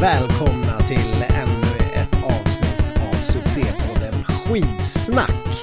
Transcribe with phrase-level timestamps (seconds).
[0.00, 5.62] Välkomna till ännu ett avsnitt av succépodden Skidsnack.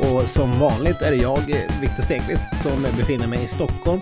[0.00, 1.38] Och som vanligt är det jag,
[1.80, 4.00] Viktor Stenqvist, som befinner mig i Stockholm.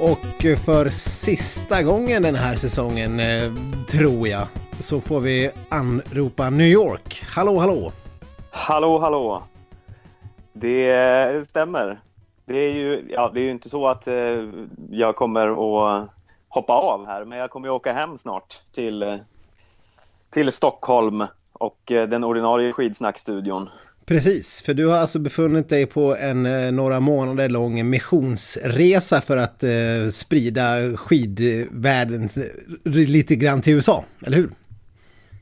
[0.00, 3.52] Och för sista gången den här säsongen, eh,
[3.88, 4.46] tror jag,
[4.80, 7.22] så får vi anropa New York.
[7.34, 7.92] Hallå, hallå!
[8.50, 9.42] Hallå, hallå!
[10.52, 12.00] Det eh, stämmer.
[12.44, 14.14] Det är ju, ja, det är ju inte så att eh,
[14.90, 16.10] jag kommer att
[16.50, 19.16] hoppa av här, men jag kommer att åka hem snart till, eh,
[20.30, 23.68] till Stockholm och eh, den ordinarie skidsnackstudion.
[24.06, 29.36] Precis, för du har alltså befunnit dig på en eh, några månader lång missionsresa för
[29.36, 29.70] att eh,
[30.12, 32.28] sprida skidvärlden
[32.84, 34.50] lite grann till USA, eller hur?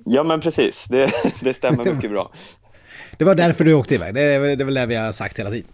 [0.05, 0.85] Ja, men precis.
[0.85, 1.11] Det,
[1.43, 2.33] det stämmer mycket bra.
[3.19, 4.15] Det var därför du åkte iväg.
[4.15, 5.71] Det är, det är väl det vi har sagt hela tiden.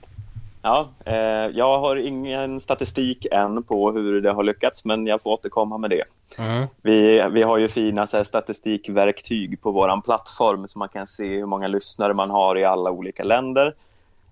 [0.66, 5.30] Ja, eh, jag har ingen statistik än på hur det har lyckats, men jag får
[5.30, 6.04] återkomma med det.
[6.38, 6.66] Mm.
[6.82, 11.24] Vi, vi har ju fina så här, statistikverktyg på vår plattform så man kan se
[11.24, 13.74] hur många lyssnare man har i alla olika länder.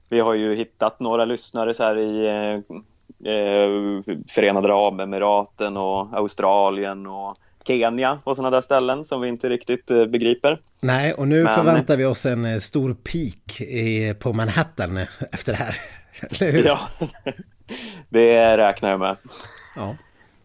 [0.09, 2.55] Vi har ju hittat några lyssnare så här i eh,
[3.33, 9.91] eh Förenade Arabemiraten och Australien och Kenya och sådana där ställen som vi inte riktigt
[9.91, 10.61] eh, begriper.
[10.83, 11.55] Nej, och nu Men...
[11.55, 13.63] förväntar vi oss en eh, stor peak
[14.19, 14.99] på Manhattan
[15.33, 16.02] efter det här.
[16.31, 16.65] Eller hur?
[16.65, 16.81] Ja,
[18.09, 19.17] det räknar jag med.
[19.77, 19.97] Ja.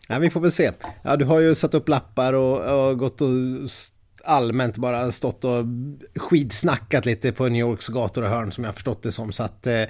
[0.07, 0.71] ja, vi får väl se.
[1.03, 3.29] Ja, du har ju satt upp lappar och, och gått och
[4.27, 5.65] allmänt bara stått och
[6.15, 9.31] skidsnackat lite på New Yorks gator och hörn som jag förstått det som.
[9.31, 9.81] Så att eh,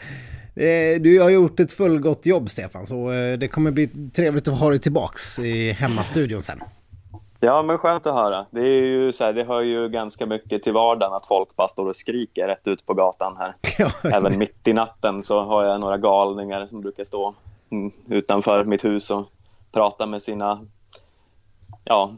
[0.56, 4.59] eh, du har gjort ett fullgott jobb Stefan, så eh, det kommer bli trevligt att
[4.59, 6.59] ha dig tillbaks i hemmastudion sen.
[7.47, 8.46] Ja, men skönt att höra.
[8.52, 11.68] Det, är ju så här, det hör ju ganska mycket till vardagen att folk bara
[11.68, 13.56] står och skriker rätt ut på gatan här.
[14.18, 17.36] Även mitt i natten så har jag några galningar som brukar stå
[17.69, 19.25] mm, utanför mitt hus och
[19.72, 20.62] prata med sina
[21.84, 22.12] ja,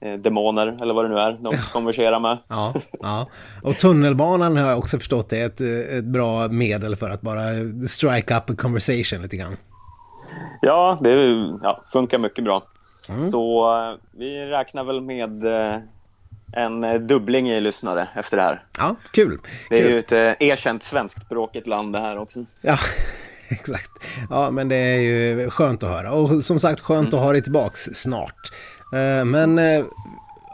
[0.00, 2.38] eh, demoner eller vad det nu är de konverserar med.
[2.48, 3.26] Ja, ja.
[3.62, 5.60] Och tunnelbanan har jag också förstått är ett,
[5.98, 7.44] ett bra medel för att bara
[7.88, 9.56] strike up a conversation lite grann.
[10.62, 11.12] Ja, det
[11.62, 12.62] ja, funkar mycket bra.
[13.08, 13.30] Mm.
[13.30, 15.80] Så eh, vi räknar väl med eh,
[16.52, 18.64] en eh, dubbling i lyssnare efter det här.
[18.78, 19.38] Ja, kul.
[19.70, 19.90] Det är kul.
[19.90, 22.44] ju ett erkänt svenskspråkigt land det här också.
[22.60, 22.78] Ja,
[23.50, 23.90] exakt.
[24.30, 26.12] Ja, men det är ju skönt att höra.
[26.12, 27.18] Och som sagt, skönt mm.
[27.18, 28.52] att ha dig tillbaks snart.
[29.24, 29.58] Men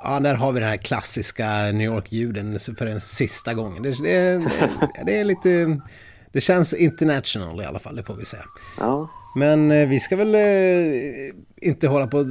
[0.05, 3.83] ja, där har vi den här klassiska New York-ljuden för den sista gången.
[3.83, 4.45] Det, det,
[5.07, 5.81] det, är lite...
[6.33, 8.45] Det känns international i alla fall, det får vi säga.
[8.79, 9.09] Ja.
[9.35, 12.27] Men eh, vi ska väl eh, inte hålla på och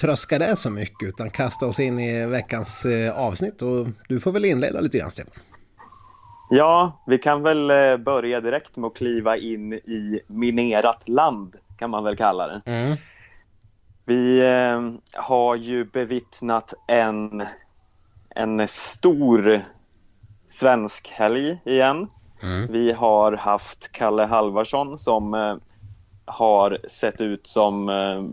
[0.00, 4.32] tröska det så mycket utan kasta oss in i veckans eh, avsnitt och du får
[4.32, 5.42] väl inleda lite grann Stefan.
[6.50, 12.04] Ja, vi kan väl börja direkt med att kliva in i minerat land kan man
[12.04, 12.62] väl kalla det.
[12.66, 12.96] Mm.
[14.04, 14.42] Vi
[15.14, 17.42] har ju bevittnat en,
[18.30, 19.60] en stor
[20.48, 22.06] svensk helg igen.
[22.42, 22.72] Mm.
[22.72, 25.34] Vi har haft Kalle Halvarsson som
[26.28, 28.24] har sett ut som eh,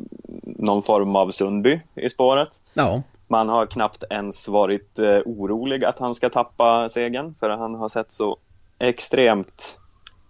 [0.43, 2.49] någon form av Sundby i spåret.
[2.73, 3.01] Ja.
[3.27, 7.89] Man har knappt ens varit eh, orolig att han ska tappa segern för han har
[7.89, 8.37] sett så
[8.79, 9.79] extremt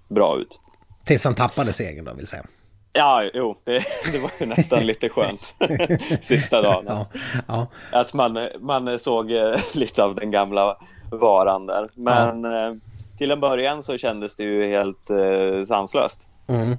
[0.07, 0.59] bra ut.
[1.05, 2.45] Tills han tappade segern då vill säga.
[2.93, 3.71] Ja, jo, det,
[4.11, 5.55] det var ju nästan lite skönt
[6.23, 6.85] sista dagen.
[6.87, 7.07] Ja,
[7.47, 7.67] ja.
[7.91, 10.77] Att man, man såg eh, lite av den gamla
[11.11, 11.89] varan där.
[11.95, 12.67] Men ja.
[12.67, 12.73] Eh,
[13.17, 16.27] till en början så kändes det ju helt eh, sanslöst.
[16.47, 16.77] Mm.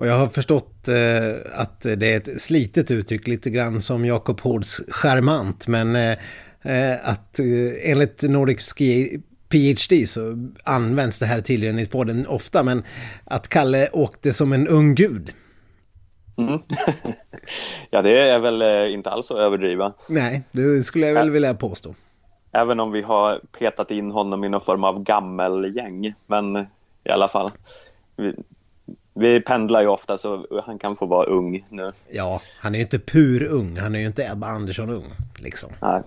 [0.00, 4.40] Och jag har förstått eh, att det är ett slitet uttryck, lite grann som Jakob
[4.40, 6.18] Hårds charmant, men eh,
[6.62, 12.62] eh, att eh, enligt Nordic Ski PhD så används det här tydligen i podden ofta,
[12.62, 12.84] men
[13.24, 15.32] att Kalle åkte som en ung gud.
[16.38, 16.60] Mm.
[17.90, 19.92] ja, det är väl eh, inte alls att överdriva.
[20.08, 21.94] Nej, det skulle jag väl vilja påstå.
[22.52, 26.56] Även om vi har petat in honom i någon form av gammelgäng, men
[27.04, 27.50] i alla fall
[29.14, 31.92] vi pendlar ju ofta så han kan få vara ung nu.
[32.10, 33.76] Ja, han är ju inte pur ung.
[33.76, 35.04] Han är ju inte Ebba Andersson ung.
[35.38, 35.70] Liksom.
[35.82, 36.02] Nej.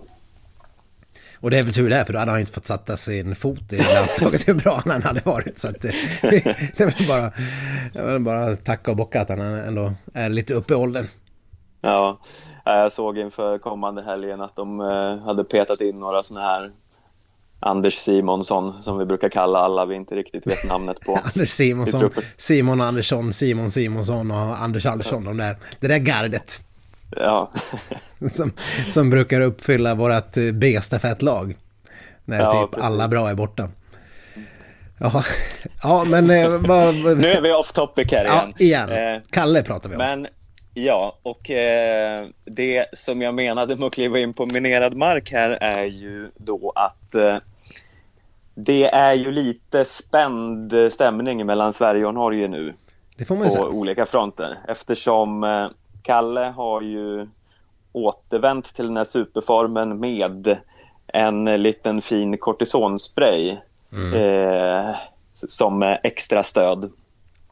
[1.40, 3.72] Och det är väl tur det, för då hade han inte fått sätta sin fot
[3.72, 5.58] i landslaget hur bra han hade varit.
[5.58, 5.88] Så att det,
[6.76, 7.32] det är bara,
[7.92, 11.06] jag vill bara tacka och bocka att han ändå är lite uppe i åldern.
[11.80, 12.18] Ja,
[12.64, 16.72] jag såg inför kommande helgen att de eh, hade petat in några sådana här
[17.64, 21.20] Anders Simonsson som vi brukar kalla alla vi inte riktigt vet namnet på.
[21.34, 25.24] Anders Simonsson, Simon Andersson, Simon Simonsson och Anders Andersson.
[25.24, 26.62] De där, det där gardet.
[27.16, 27.52] Ja.
[28.30, 28.52] som,
[28.90, 31.56] som brukar uppfylla vårt eh, B-stafettlag.
[32.24, 32.86] När ja, typ precis.
[32.86, 33.68] alla bra är borta.
[34.98, 35.24] Ja,
[35.82, 36.30] ja men...
[36.30, 38.52] Eh, vad, nu är vi off topic här igen.
[38.56, 39.14] Ja, igen.
[39.14, 39.98] Eh, Kalle pratar vi om.
[39.98, 40.26] Men
[40.76, 45.58] Ja, och eh, det som jag menade med att kliva in på minerad mark här
[45.60, 47.36] är ju då att eh,
[48.54, 52.74] det är ju lite spänd stämning mellan Sverige och Norge nu.
[53.16, 53.68] Det får man ju på säga.
[53.68, 55.66] olika fronter eftersom eh,
[56.02, 57.28] Kalle har ju
[57.92, 60.58] återvänt till den här superformen med
[61.06, 63.56] en liten fin kortisonspray
[64.14, 64.96] eh,
[65.34, 66.90] som extra stöd.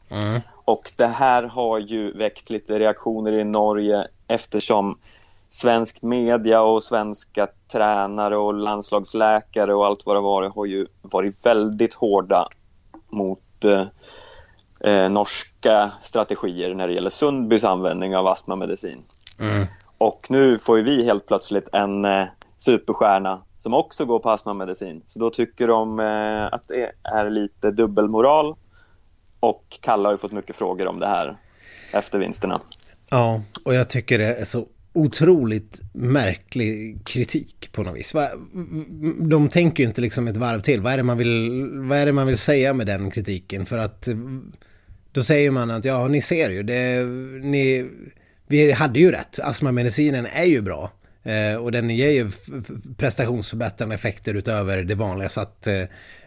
[0.09, 0.41] Mm.
[0.65, 4.97] Och det här har ju väckt lite reaktioner i Norge eftersom
[5.53, 11.45] svensk media och svenska tränare och landslagsläkare och allt vad det varit har ju varit
[11.45, 12.49] väldigt hårda
[13.09, 13.85] mot eh,
[14.79, 19.03] eh, norska strategier när det gäller Sundbys användning av astmamedicin.
[19.39, 19.65] Mm.
[19.97, 22.25] Och nu får vi helt plötsligt en eh,
[22.57, 25.03] superstjärna som också går på astmamedicin.
[25.05, 28.55] Så då tycker de eh, att det är lite dubbelmoral.
[29.39, 31.37] Och Kalle har ju fått mycket frågor om det här
[31.91, 32.61] efter vinsterna.
[33.09, 38.15] Ja, och jag tycker det är så otroligt märklig kritik på något vis.
[39.19, 40.81] De tänker ju inte liksom ett varv till.
[40.81, 43.65] Vad är, det man vill, vad är det man vill säga med den kritiken?
[43.65, 44.09] För att
[45.11, 47.03] då säger man att ja, ni ser ju, det,
[47.43, 47.89] ni,
[48.47, 49.39] vi hade ju rätt.
[49.39, 50.91] Astmamedicinen är ju bra.
[51.23, 52.31] Eh, och den ger ju
[52.97, 55.29] prestationsförbättrande effekter utöver det vanliga.
[55.29, 55.83] Så att eh,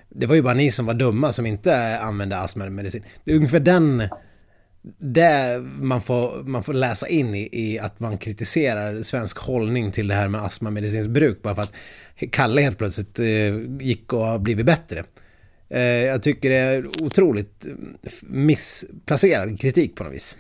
[0.09, 3.03] det var ju bara ni som var dumma som inte använde astmamedicin.
[3.25, 4.09] Det är ungefär den
[4.99, 10.09] det man får, man får läsa in i, i att man kritiserar svensk hållning till
[10.09, 11.73] det här med astmamedicinskt bruk bara för att
[12.31, 15.05] Kalle helt plötsligt eh, gick och har blivit bättre.
[15.69, 17.73] Eh, jag tycker det är otroligt eh,
[18.23, 20.39] missplacerad kritik på något vis.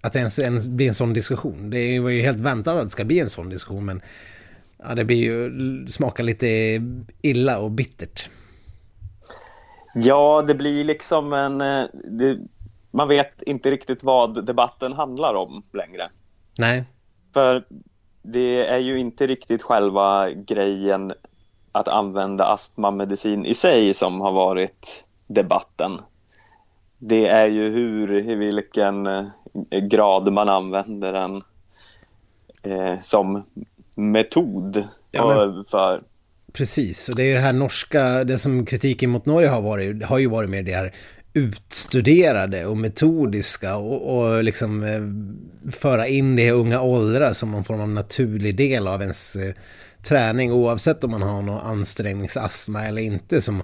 [0.00, 1.70] Att det ens, ens blir en sån diskussion.
[1.70, 4.02] Det var ju helt väntat att det ska bli en sån diskussion men
[4.78, 6.80] ja, det blir ju, eh, smakar lite
[7.22, 8.28] illa och bittert.
[9.94, 11.60] Ja, det blir liksom en...
[11.60, 12.38] Eh, det,
[12.94, 16.10] man vet inte riktigt vad debatten handlar om längre.
[16.58, 16.84] Nej,
[17.32, 17.64] För
[18.22, 21.12] det är ju inte riktigt själva grejen
[21.72, 26.00] att använda astmamedicin i sig som har varit debatten.
[26.98, 29.24] Det är ju hur, i vilken eh,
[29.90, 31.42] grad man använder den
[32.62, 33.42] eh, som
[33.96, 36.02] metod Ja, men- för
[36.52, 40.04] Precis, och det är ju det här norska, det som kritiken mot Norge har varit,
[40.04, 40.92] har ju varit mer det här
[41.34, 47.64] utstuderade och metodiska och, och liksom eh, föra in det i unga åldrar som någon
[47.64, 49.54] form av naturlig del av ens eh,
[50.02, 53.62] träning oavsett om man har någon ansträngningsastma eller inte som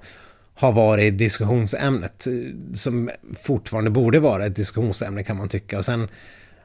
[0.54, 2.32] har varit diskussionsämnet eh,
[2.74, 3.10] som
[3.42, 6.08] fortfarande borde vara ett diskussionsämne kan man tycka och sen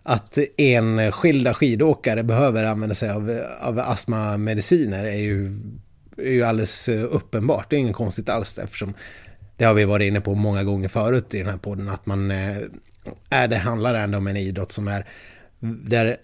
[0.03, 5.59] att enskilda skidåkare behöver använda sig av, av astmamediciner är ju,
[6.17, 7.69] är ju alldeles eh, uppenbart.
[7.69, 8.93] Det är inget konstigt alls eftersom
[9.57, 12.31] det har vi varit inne på många gånger förut i den här podden att man
[12.31, 12.57] eh,
[13.29, 15.05] är det handlar ändå om en idrott som är
[15.59, 16.17] där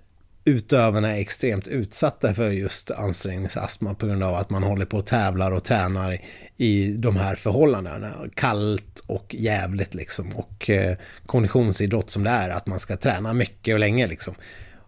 [0.46, 5.06] utövarna är extremt utsatta för just ansträngningsastma på grund av att man håller på och
[5.06, 6.18] tävlar och tränar
[6.58, 8.14] i de här förhållandena.
[8.36, 13.74] Kallt och jävligt liksom och eh, konditionsidrott som det är att man ska träna mycket
[13.74, 14.36] och länge liksom.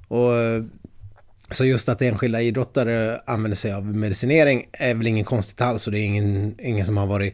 [0.08, 0.64] Och eh,
[1.50, 5.94] så just att enskilda idrottare använder sig av medicinering är väl ingen konstigt alls och
[5.94, 7.34] det är ingen, ingen som har varit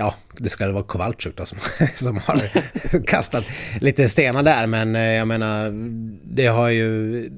[0.00, 1.58] Ja, det ska vara Kowalczyk då som,
[1.94, 2.40] som har
[3.06, 3.44] kastat
[3.80, 5.70] lite stenar där, men eh, jag menar,
[6.34, 7.30] det har ju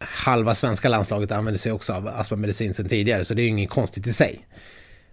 [0.00, 3.70] halva svenska landslaget använder sig också av astmamedicin sedan tidigare, så det är ju inget
[3.70, 4.38] konstigt i sig.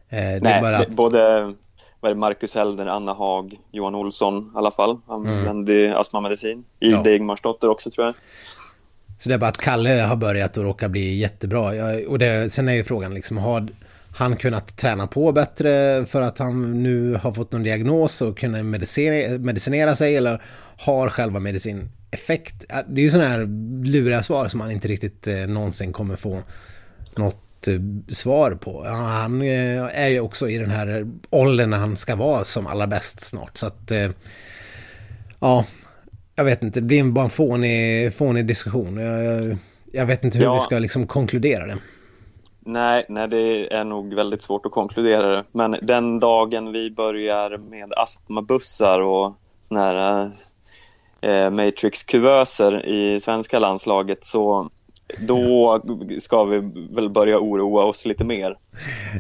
[0.10, 1.54] Eh, Det Nej, att, både
[2.00, 6.64] vad är Marcus Helder, Anna Haag, Johan Olsson i alla fall använde astmamedicin.
[6.80, 7.16] Ida Ja.
[7.16, 8.16] Ingmarsdotter också tror jag.
[9.20, 11.72] så det är bara att Kalle har börjat och råkar bli jättebra.
[12.08, 13.68] Och det, sen är ju frågan liksom, har
[14.16, 18.64] han kunnat träna på bättre för att han nu har fått någon diagnos och kunna
[18.64, 20.42] medicinera, medicinera sig eller
[20.78, 22.66] har själva medicin effekt?
[22.88, 23.46] Det är ju sådana här
[23.86, 26.42] luriga svar som man inte riktigt eh, någonsin kommer få
[27.16, 27.80] något eh,
[28.10, 28.84] svar på.
[28.86, 32.88] Han eh, är ju också i den här åldern när han ska vara som allra
[32.88, 33.58] bäst snart.
[33.58, 34.10] Så att, eh,
[35.40, 35.66] ja,
[36.36, 38.98] jag vet inte, det blir bara en fånig, fånig diskussion.
[38.98, 39.58] Jag, jag,
[39.92, 40.54] jag vet inte hur Ja.
[40.54, 41.78] vi ska liksom konkludera det.
[42.68, 45.44] Nej, nej, det är nog väldigt svårt att konkludera det.
[45.52, 50.32] Men den dagen vi börjar med astmabussar och såna här
[51.22, 54.70] eh, Matrix-kuvöser i svenska landslaget så
[55.28, 55.82] då
[56.20, 56.60] ska vi
[56.96, 58.58] väl börja oroa oss lite mer.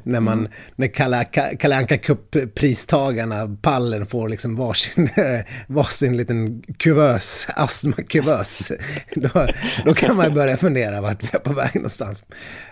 [0.03, 1.25] När man, när Kalle,
[1.59, 5.09] Kalle Anka Cup-pristagarna, pallen, får liksom varsin,
[5.67, 8.71] varsin liten kuvös, astmakuvös.
[9.15, 9.47] Då,
[9.85, 12.23] då kan man börja fundera vart vi är på väg någonstans.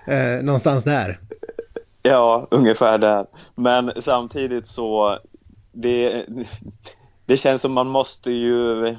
[0.08, 1.20] Eh, någonstans där.
[2.02, 3.26] Ja, ungefär där.
[3.56, 5.20] Men samtidigt så
[5.72, 6.26] det,
[7.26, 8.96] det känns som man måste ju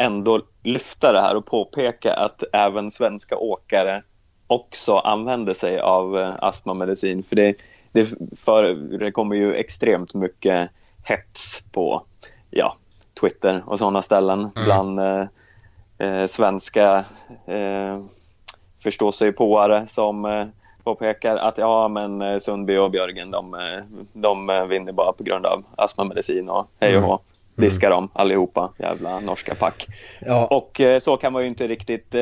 [0.00, 4.02] ändå lyfta det här och påpeka att även svenska åkare
[4.46, 7.22] också använder sig av eh, astmamedicin.
[7.22, 7.54] För det,
[7.92, 8.08] det,
[8.44, 10.70] för, det kommer ju extremt mycket
[11.04, 12.02] hets på
[12.50, 12.76] ja,
[13.20, 14.64] Twitter och sådana ställen mm.
[14.64, 15.26] bland eh,
[15.98, 17.04] eh, svenska
[17.46, 18.04] eh,
[18.82, 20.46] förståsigpåare som eh,
[20.84, 23.56] påpekar att ja men eh, Sundby och Björgen de,
[24.12, 27.04] de vinner bara på grund av astmamedicin och hej och.
[27.04, 27.18] Mm.
[27.60, 29.86] Diska dem allihopa, jävla norska pack.
[30.20, 30.46] Ja.
[30.46, 32.14] Och så kan man ju inte riktigt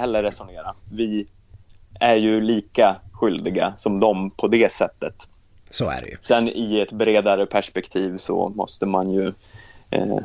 [0.00, 0.74] heller resonera.
[0.92, 1.26] Vi
[2.00, 5.28] är ju lika skyldiga som dem på det sättet.
[5.70, 6.16] Så är det ju.
[6.20, 9.32] Sen i ett bredare perspektiv så måste man ju
[9.90, 10.18] eh,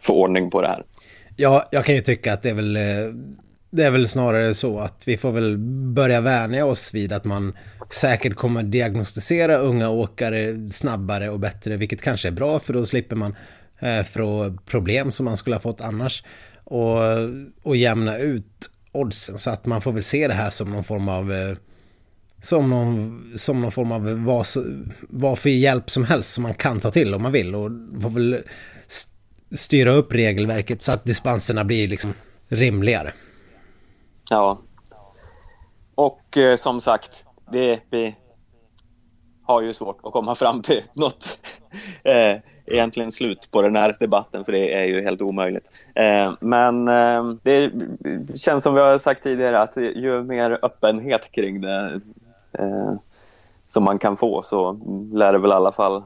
[0.00, 0.84] få ordning på det här.
[1.36, 2.82] Ja, jag kan ju tycka att det är väl eh,
[3.70, 5.58] det är väl snarare så att vi får väl
[5.94, 7.56] börja vänja oss vid att man
[7.90, 13.16] säkert kommer diagnostisera unga åkare snabbare och bättre, vilket kanske är bra för då slipper
[13.16, 13.36] man eh,
[13.84, 16.24] Eh, från problem som man skulle ha fått annars
[16.64, 16.98] och,
[17.62, 21.08] och jämna ut oddsen så att man får väl se det här som någon form
[21.08, 21.56] av eh,
[22.42, 24.46] som någon, som någon form av vad,
[25.00, 27.70] vad för hjälp som helst som man kan ta till om man vill och
[28.02, 28.42] får väl
[29.54, 32.14] styra upp regelverket så att dispenserna blir liksom
[32.48, 33.12] rimligare.
[34.30, 34.62] Ja.
[35.94, 38.16] Och eh, som sagt, det, vi
[39.42, 41.38] har ju svårt att komma fram till något
[42.02, 45.66] eh, egentligen slut på den här debatten för det är ju helt omöjligt.
[45.94, 47.70] Eh, men eh, det
[48.36, 52.00] känns som vi har sagt tidigare att ju mer öppenhet kring det
[52.58, 52.94] eh,
[53.66, 54.80] som man kan få så
[55.12, 56.02] lär det väl i alla fall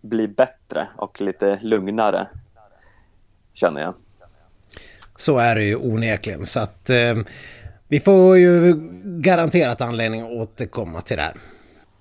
[0.00, 2.26] bli bättre och lite lugnare
[3.54, 3.94] känner jag.
[5.16, 6.46] Så är det ju onekligen.
[6.46, 7.14] Så att eh,
[7.88, 11.34] vi får ju garanterat anledning att återkomma till det här.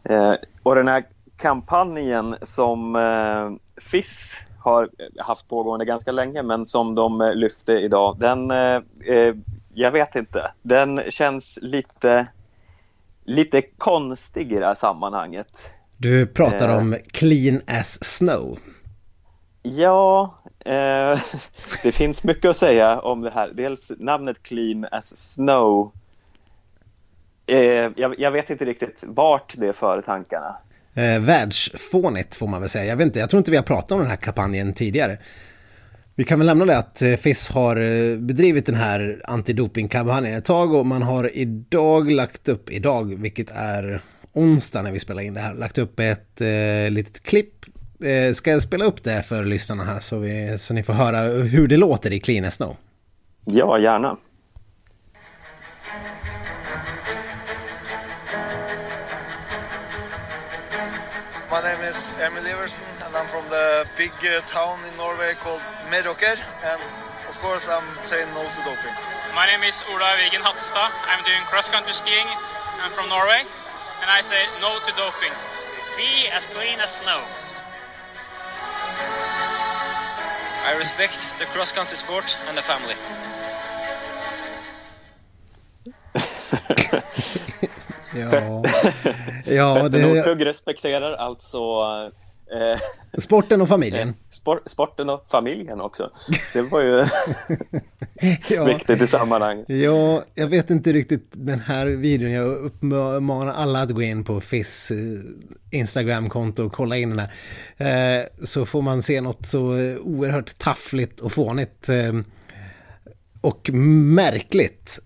[0.04, 1.06] Eh, och den här
[1.40, 8.52] kampanjen som eh, FIS har haft pågående ganska länge men som de lyfte idag, den,
[8.52, 9.36] eh, eh,
[9.74, 12.28] jag vet inte, den känns lite,
[13.26, 15.74] lite konstig i det här sammanhanget.
[15.98, 17.00] Du pratar om eh.
[17.12, 18.60] clean as snow.
[19.62, 20.34] Ja,
[20.66, 21.20] Eh,
[21.84, 23.52] det finns mycket att säga om det här.
[23.54, 25.92] Dels namnet Clean as Snow.
[27.48, 30.58] Eh, jag, jag, vet inte riktigt vart det för tankarna.
[30.94, 32.86] Eh, världsfånigt får man väl säga.
[32.86, 35.18] Jag vet inte, jag tror inte vi har pratat om den här kampanjen tidigare.
[36.16, 40.46] Vi kan väl lämna det att eh, FIS har eh, bedrivit den här antidopingkampanjen ett
[40.46, 44.02] tag och man har idag lagt upp, idag, vilket är
[44.34, 47.66] onsdag när vi spelar in det här, lagt upp ett eh, litet klipp
[48.04, 51.22] Eh, ska jag spela upp det för lyssnarna här så, vi, så ni får höra
[51.22, 52.78] hur det låter i Clean Snow?
[53.46, 54.18] Ja, gärna.
[62.20, 66.36] Emil Iversen and I'm from the big uh, town in Norway called Meråker
[66.68, 66.82] and
[67.32, 68.92] of course I'm saying no to doping.
[69.34, 70.92] My name is Ola Vigen Hatstad.
[71.08, 72.28] I'm doing cross country skiing.
[72.84, 73.48] I'm from Norway
[74.02, 75.32] and I say no to doping.
[75.96, 77.24] Be as clean as snow.
[80.68, 82.96] I respect the cross country sport and the family.
[88.20, 88.64] Ja,
[89.46, 90.08] ja det...
[90.08, 91.58] Nordhugg respekterar alltså
[92.52, 92.80] eh,
[93.18, 94.14] sporten och familjen.
[94.32, 96.12] Sport, sporten och familjen också.
[96.54, 97.06] Det var ju
[98.56, 99.66] ja, viktigt i sammanhanget.
[99.70, 102.32] Ja, jag vet inte riktigt den här videon.
[102.32, 104.98] Jag uppmanar alla att gå in på FIS eh,
[105.72, 108.20] Instagram-konto och kolla in den här.
[108.20, 109.60] Eh, så får man se något så
[110.04, 111.90] oerhört taffligt och fånigt.
[111.90, 112.14] Eh,
[113.42, 115.00] och märkligt.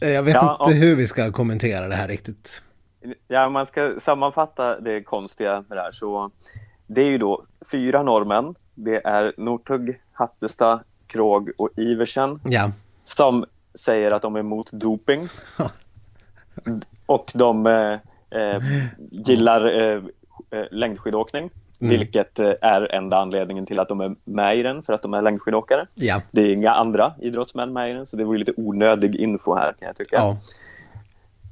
[0.00, 0.72] Jag vet ja, inte och...
[0.72, 2.62] hur vi ska kommentera det här riktigt.
[3.28, 6.30] Ja, man ska sammanfatta det konstiga med det här så
[6.86, 8.54] det är ju då fyra norrmän.
[8.74, 12.70] Det är Northug, Hattestad, Krog och Iversen ja.
[13.04, 15.28] som säger att de är emot doping.
[17.06, 17.92] och de eh,
[18.40, 18.62] eh,
[19.10, 20.02] gillar eh,
[20.50, 21.50] eh, längdskidåkning.
[21.80, 21.98] Mm.
[21.98, 25.14] Vilket eh, är enda anledningen till att de är med i den, för att de
[25.14, 25.86] är längdskidåkare.
[25.94, 26.20] Ja.
[26.30, 29.54] Det är inga andra idrottsmän med i den, så det var ju lite onödig info
[29.54, 30.16] här kan jag tycka.
[30.16, 30.36] Ja.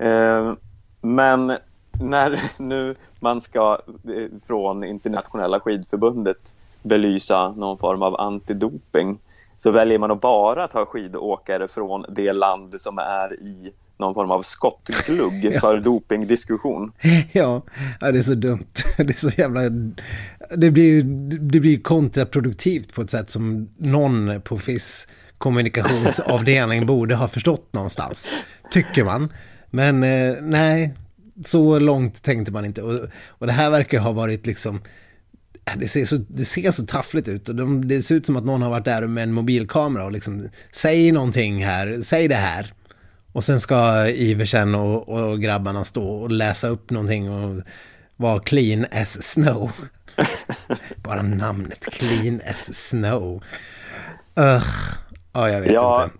[0.06, 0.54] Eh,
[1.00, 1.58] men
[1.92, 9.18] när nu man ska eh, från internationella skidförbundet belysa någon form av antidoping
[9.56, 14.30] så väljer man att bara ta skidåkare från det land som är i någon form
[14.30, 16.92] av skottglugg för dopingdiskussion.
[17.32, 17.62] Ja,
[18.00, 18.66] ja, det är så dumt.
[18.96, 19.60] Det är så jävla...
[20.56, 21.02] Det blir,
[21.38, 25.08] det blir kontraproduktivt på ett sätt som någon på FIS
[25.38, 28.28] kommunikationsavdelning borde ha förstått någonstans.
[28.70, 29.32] Tycker man.
[29.70, 30.94] Men eh, nej,
[31.44, 32.82] så långt tänkte man inte.
[32.82, 34.80] Och, och det här verkar ha varit liksom
[35.76, 38.44] det ser så, det ser så taffligt ut och de, det ser ut som att
[38.44, 42.72] någon har varit där med en mobilkamera och liksom säg någonting här, säg det här.
[43.32, 47.62] Och sen ska Iversen och, och grabbarna stå och läsa upp någonting och
[48.16, 49.70] vara clean as snow.
[50.96, 53.42] Bara namnet, clean as snow.
[54.38, 54.62] Uh,
[55.32, 56.16] ja, jag vet Ja, inte.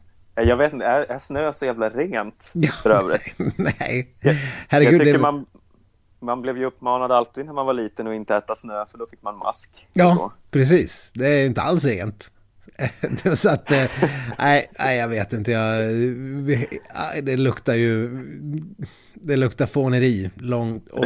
[0.51, 3.35] jag vet inte, är, är snö så jävla rent Ja, för övrigt?
[3.57, 4.35] Nej, Jag
[4.69, 5.01] herregud.
[5.01, 5.47] tycker det- man,
[6.21, 9.07] man blev ju uppmanad alltid när man var liten att inte äta snö för då
[9.11, 9.87] fick man mask.
[9.93, 11.11] Ja, precis.
[11.15, 12.31] Det är inte alls rent.
[13.35, 13.85] Så att, eh,
[14.39, 15.53] nej, nej, jag vet inte.
[15.53, 15.93] Jag,
[16.95, 18.11] nej, det luktar ju,
[19.15, 20.89] det luktar fåneri långt.
[20.89, 21.05] Och,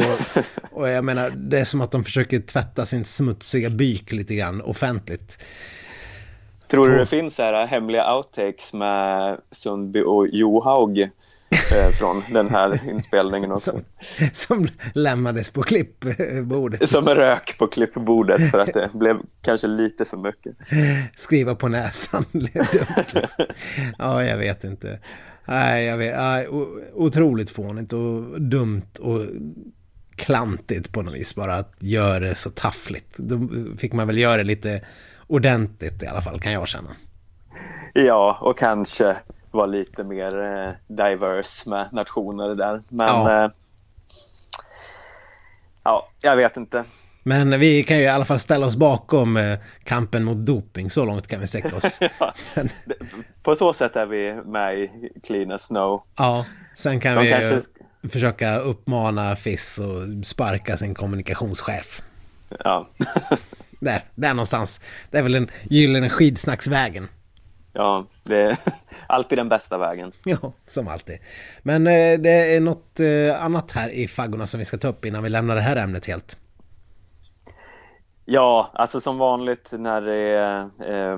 [0.71, 4.61] och jag menar, det är som att de försöker tvätta sin smutsiga byk lite grann
[4.61, 5.39] offentligt.
[6.67, 11.09] Tror du det finns så här hemliga outtakes med Sundby och Johaug
[11.93, 13.71] från den här inspelningen också?
[13.71, 13.81] Som,
[14.33, 16.89] som lämnades på klippbordet.
[16.89, 20.55] Som rök på klippbordet för att det blev kanske lite för mycket.
[21.15, 22.25] Skriva på näsan.
[22.31, 22.47] Dumt.
[23.97, 24.99] ja, jag vet inte.
[25.45, 26.15] Nej, jag vet.
[26.17, 26.47] Nej,
[26.93, 29.21] otroligt fånigt och dumt och
[30.15, 31.35] klantigt på något vis.
[31.35, 33.17] Bara att göra det så taffligt.
[33.17, 34.81] Då fick man väl göra det lite
[35.27, 36.89] ordentligt i alla fall, kan jag känna.
[37.93, 39.15] Ja, och kanske
[39.57, 42.81] var lite mer eh, diverse med nationer där.
[42.89, 43.43] Men Ja.
[43.45, 43.51] Eh,
[45.83, 46.83] ja, jag vet inte.
[47.23, 50.89] Men vi kan ju i alla fall ställa oss bakom eh, kampen mot doping.
[50.89, 51.99] Så långt kan vi sträcka oss.
[53.43, 54.89] På så sätt är vi med i
[55.27, 56.03] Clean as Snow.
[56.17, 56.45] Ja,
[56.75, 57.69] sen kan De vi kanske-
[58.03, 62.01] ju försöka uppmana FIS och sparka sin kommunikationschef.
[62.63, 62.89] Ja.
[63.79, 64.81] Där, där någonstans.
[65.11, 67.07] Det är väl den gyllene skidsnacksvägen.
[67.77, 68.57] Ja, det är
[69.07, 70.11] alltid den bästa vägen.
[70.25, 71.17] Ja, som alltid.
[71.63, 75.05] Men eh, det är något eh, annat här i faggorna som vi ska ta upp
[75.05, 76.37] innan vi lämnar det här ämnet helt.
[78.25, 80.37] Ja, alltså som vanligt när det
[80.93, 81.17] eh,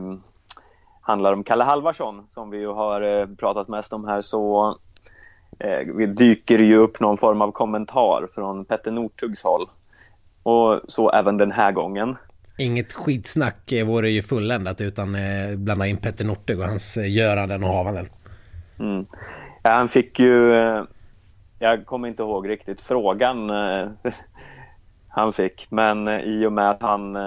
[1.01, 4.77] handlar om Kalle Halvarsson som vi ju har eh, pratat mest om här så
[5.59, 9.69] eh, dyker det ju upp någon form av kommentar från Petter Northugs håll.
[10.43, 12.17] Och så även den här gången.
[12.59, 17.15] Inget skitsnack eh, vore ju fulländat utan eh, blanda in Petter Northug och hans eh,
[17.15, 18.09] göranden och havanden.
[18.79, 19.05] Mm.
[19.63, 20.53] Ja, han fick ju,
[21.59, 23.49] jag kommer inte ihåg riktigt frågan
[25.07, 27.17] han fick, men i och med att han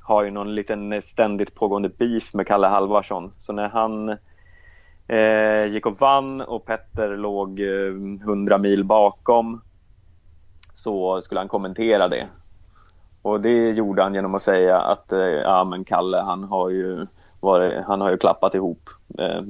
[0.00, 3.32] har ju någon liten ständigt pågående beef med Kalle Halvarsson.
[3.38, 4.08] Så när han
[5.08, 9.60] eh, gick och vann och Petter låg eh, 100 mil bakom
[10.72, 12.28] så skulle han kommentera det.
[13.24, 17.06] Och det gjorde han genom att säga att eh, ja, men Kalle han har ju,
[17.40, 19.42] varit, han har ju klappat ihop eh,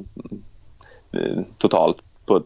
[1.12, 2.42] eh, totalt på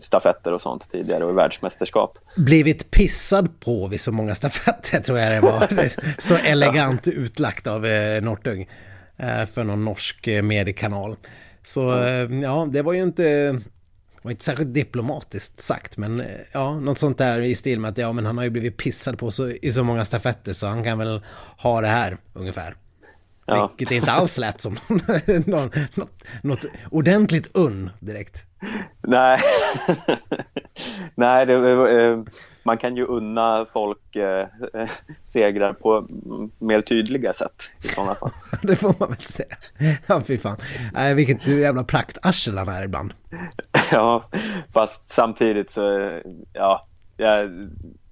[0.00, 2.18] stafetter och sånt tidigare och i världsmästerskap.
[2.46, 5.88] Blivit pissad på vid så många stafetter tror jag det var.
[6.20, 8.68] så elegant utlagt av eh, Northug.
[9.16, 11.16] Eh, för någon norsk eh, mediekanal.
[11.62, 11.80] Så
[12.42, 13.56] ja, det var ju inte...
[14.22, 17.88] Det var inte särskilt diplomatiskt sagt, men eh, ja, något sånt där i stil med
[17.88, 20.66] att ja, men han har ju blivit pissad på så, i så många stafetter så
[20.66, 21.22] han kan väl
[21.56, 22.74] ha det här ungefär.
[23.46, 23.74] Ja.
[23.78, 24.78] Vilket inte alls lät som
[25.46, 26.08] någon, något,
[26.42, 28.46] något ordentligt unn direkt.
[29.02, 29.40] Nej,
[31.14, 32.22] Nej det, eh,
[32.62, 34.46] man kan ju unna folk eh,
[35.24, 36.06] segrar på
[36.58, 38.30] mer tydliga sätt i sådana fall.
[38.62, 39.56] Det får man väl säga.
[40.06, 40.56] Ja, fy fan.
[40.96, 43.12] Äh, vilket jävla praktarsel han är ibland.
[43.92, 44.24] Ja,
[44.72, 46.20] fast samtidigt så,
[46.52, 47.50] ja, jag,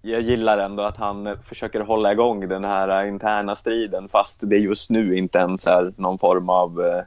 [0.02, 4.90] jag gillar ändå att han försöker hålla igång den här interna striden fast det just
[4.90, 7.02] nu inte ens är någon form av eh,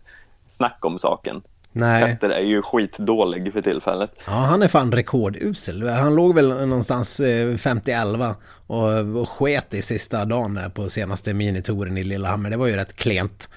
[0.49, 1.41] snack om saken.
[1.73, 4.11] Nej, Petter är ju skitdålig för tillfället.
[4.27, 5.87] ja, han är fan rekordusel.
[5.87, 8.35] Han låg väl någonstans eh, 50-11
[8.67, 12.49] och, och sket i sista dagen på senaste minitouren i Lillehammer.
[12.49, 13.49] Det var ju rätt klent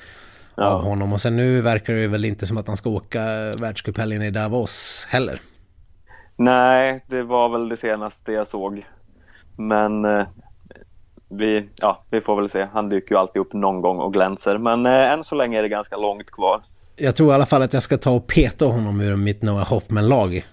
[0.56, 0.64] Ja.
[0.64, 1.12] av honom.
[1.12, 3.20] Och sen nu verkar det väl inte som att han ska åka
[3.60, 5.40] världscuphelgen i Davos heller.
[6.36, 8.86] Nej, det var väl det senaste jag såg.
[9.56, 10.26] Men eh,
[11.28, 12.66] vi, ja, vi får väl se.
[12.72, 14.58] Han dyker ju alltid upp någon gång och glänser.
[14.58, 16.62] Men eh, än så länge är det ganska långt kvar.
[16.96, 19.68] Jag tror i alla fall att jag ska ta och peta honom ur mitt Noah
[19.68, 20.44] Hoffman-lag.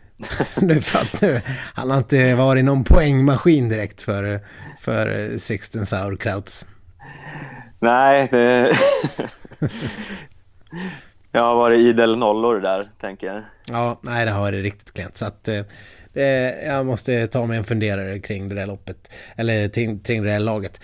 [0.60, 1.40] nu för att nu,
[1.74, 4.40] han har inte varit någon poängmaskin direkt för,
[4.80, 6.66] för Sixten Sauerkrauts.
[7.78, 8.72] Nej, det...
[11.32, 13.42] jag har varit idel nollor där, tänker jag.
[13.66, 15.16] Ja, nej det har varit riktigt klent.
[15.16, 15.64] Så att eh,
[16.66, 19.12] jag måste ta mig en funderare kring det där loppet.
[19.36, 20.80] Eller kring, kring det där laget.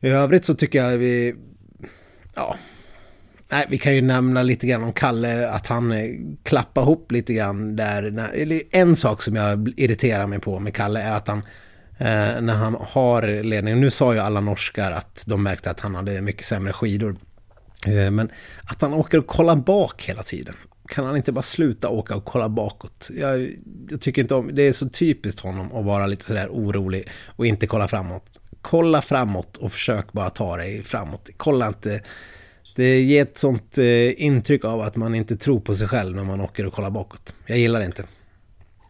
[0.00, 1.34] I övrigt så tycker jag vi...
[2.34, 2.56] Ja...
[3.52, 6.10] Nej, vi kan ju nämna lite grann om Kalle, att han eh,
[6.42, 8.30] klappar ihop lite grann där.
[8.70, 11.38] En sak som jag irriterar mig på med Kalle är att han
[11.98, 13.80] eh, när han har ledningen.
[13.80, 17.16] Nu sa ju alla norskar att de märkte att han hade mycket sämre skidor.
[17.86, 18.30] Eh, men
[18.64, 20.54] att han åker och kollar bak hela tiden.
[20.88, 23.10] Kan han inte bara sluta åka och kolla bakåt?
[23.18, 23.56] Jag,
[23.90, 27.46] jag tycker inte om, det är så typiskt honom att vara lite sådär orolig och
[27.46, 28.24] inte kolla framåt.
[28.62, 31.30] Kolla framåt och försök bara ta dig framåt.
[31.36, 32.00] Kolla inte
[32.74, 36.24] det ger ett sånt eh, intryck av att man inte tror på sig själv när
[36.24, 37.34] man åker och kollar bakåt.
[37.46, 38.04] Jag gillar det inte.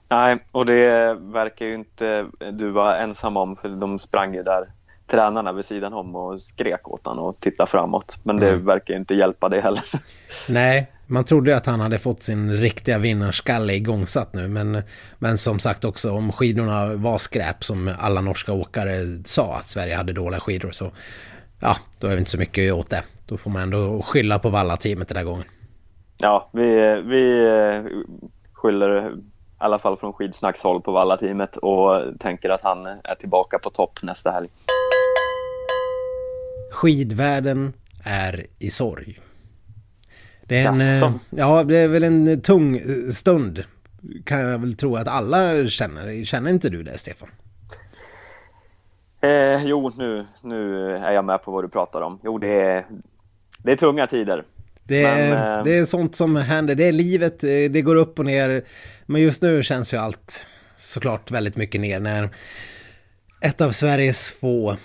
[0.09, 4.67] Nej, och det verkar ju inte du vara ensam om för de sprang ju där
[5.13, 8.19] tränarna vid sidan om och skrek åt honom och tittade framåt.
[8.23, 8.65] Men det mm.
[8.65, 9.83] verkar inte hjälpa det heller.
[10.49, 14.49] Nej, man trodde att han hade fått sin riktiga vinnarskalle igångsatt nu.
[14.49, 14.83] Men,
[15.19, 19.97] men som sagt också om skidorna var skräp som alla norska åkare sa att Sverige
[19.97, 20.93] hade dåliga skidor så
[21.63, 23.05] ja, då är det inte så mycket åt det.
[23.27, 25.45] Då får man ändå skylla på Valla-teamet den här gången.
[26.19, 27.49] Ja, vi, vi
[28.53, 29.15] skyller i
[29.59, 33.99] alla fall från Skidsnacks håll på Valla-teamet och tänker att han är tillbaka på topp
[34.03, 34.49] nästa helg.
[36.73, 37.73] Skidvärlden
[38.05, 39.21] är i sorg.
[40.45, 42.81] Det är, en, eh, ja, det är väl en tung
[43.13, 43.65] stund
[44.25, 46.25] kan jag väl tro att alla känner.
[46.25, 47.29] Känner inte du det, Stefan?
[49.23, 52.21] Eh, jo, nu, nu är jag med på vad du pratar om.
[52.25, 52.87] Jo, det är,
[53.59, 54.45] det är tunga tider.
[54.85, 56.75] Det är, Men, eh, det är sånt som händer.
[56.75, 58.63] Det är livet, eh, det går upp och ner.
[59.07, 62.29] Men just nu känns ju allt såklart väldigt mycket ner när
[63.41, 64.77] ett av Sveriges få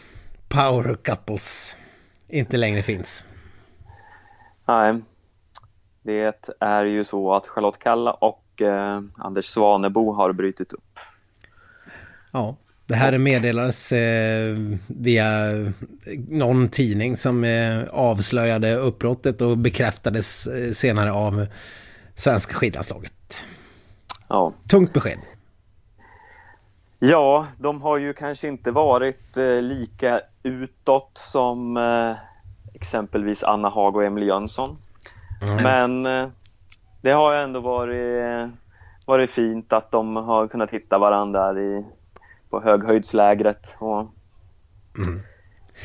[0.49, 1.77] power couples
[2.27, 3.25] inte längre finns.
[4.67, 5.01] Nej,
[6.03, 10.99] det är ju så att Charlotte Kalla och eh, Anders Svanebo har brutit upp.
[12.31, 12.55] Ja,
[12.87, 14.55] det här meddelades eh,
[14.87, 15.29] via
[16.29, 21.47] någon tidning som eh, avslöjade uppbrottet och bekräftades eh, senare av
[22.15, 23.45] svenska skidlandslaget.
[24.29, 24.53] Ja.
[24.69, 25.19] Tungt besked.
[26.99, 32.15] Ja, de har ju kanske inte varit eh, lika utåt som eh,
[32.73, 34.77] exempelvis Anna Hag och Emil Jönsson.
[35.41, 35.63] Mm.
[35.63, 36.29] Men eh,
[37.01, 38.49] det har ändå varit,
[39.05, 41.85] varit fint att de har kunnat hitta varandra i
[42.49, 43.75] på höghöjdslägret.
[43.79, 44.11] Och,
[44.97, 45.19] mm.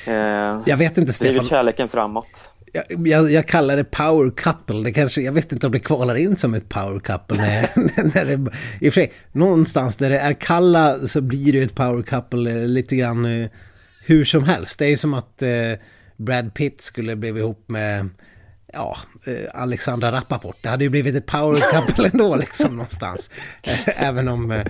[0.07, 1.45] eh, jag vet inte Stefan.
[1.45, 2.49] kärleken framåt.
[2.73, 4.85] Jag, jag, jag, kallar det power couple.
[4.85, 7.37] Det kanske, jag vet inte om det kvalar in som ett power couple.
[7.37, 7.71] När,
[8.15, 11.75] när det, I och för sig, någonstans där det är kalla så blir det ett
[11.75, 13.49] power couple lite grann uh,
[14.05, 14.79] hur som helst.
[14.79, 15.79] Det är ju som att uh,
[16.17, 18.09] Brad Pitt skulle bli ihop med
[18.73, 20.57] ja, eh, Alexandra Rappaport.
[20.61, 23.31] Det hade ju blivit ett power couple ändå liksom någonstans.
[23.63, 24.67] Eh, även om, eh,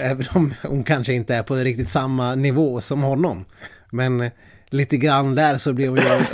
[0.00, 3.44] även om hon kanske inte är på riktigt samma nivå som honom.
[3.90, 4.30] Men
[4.70, 6.24] lite grann där så blir man ju,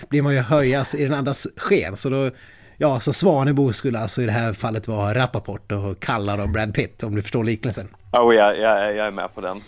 [0.08, 1.96] blir man ju höjas i den andras sken.
[1.96, 2.30] Så då,
[2.76, 6.74] ja, så Svanebo skulle alltså i det här fallet vara Rappaport och Kallar och Brad
[6.74, 7.88] Pitt, om du förstår liknelsen.
[8.12, 9.60] Oh, ja, jag, jag är med på den.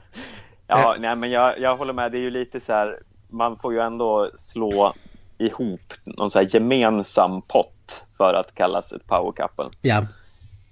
[0.66, 2.12] ja, nej, men jag, jag håller med.
[2.12, 2.98] Det är ju lite så här,
[3.30, 4.94] man får ju ändå slå
[5.40, 9.70] ihop någon så här gemensam pott för att kallas ett power couple.
[9.80, 10.06] Ja.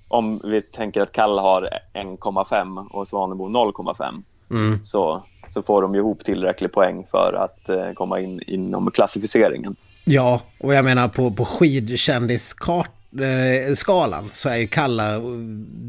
[0.08, 4.84] Om vi tänker att Kalle har 1,5 och Svanebo 0,5 mm.
[4.84, 9.76] så, så får de ihop tillräcklig poäng för att eh, komma in inom klassificeringen.
[10.04, 15.14] Ja, och jag menar på, på skidkändisskalan eh, så är ju Kalla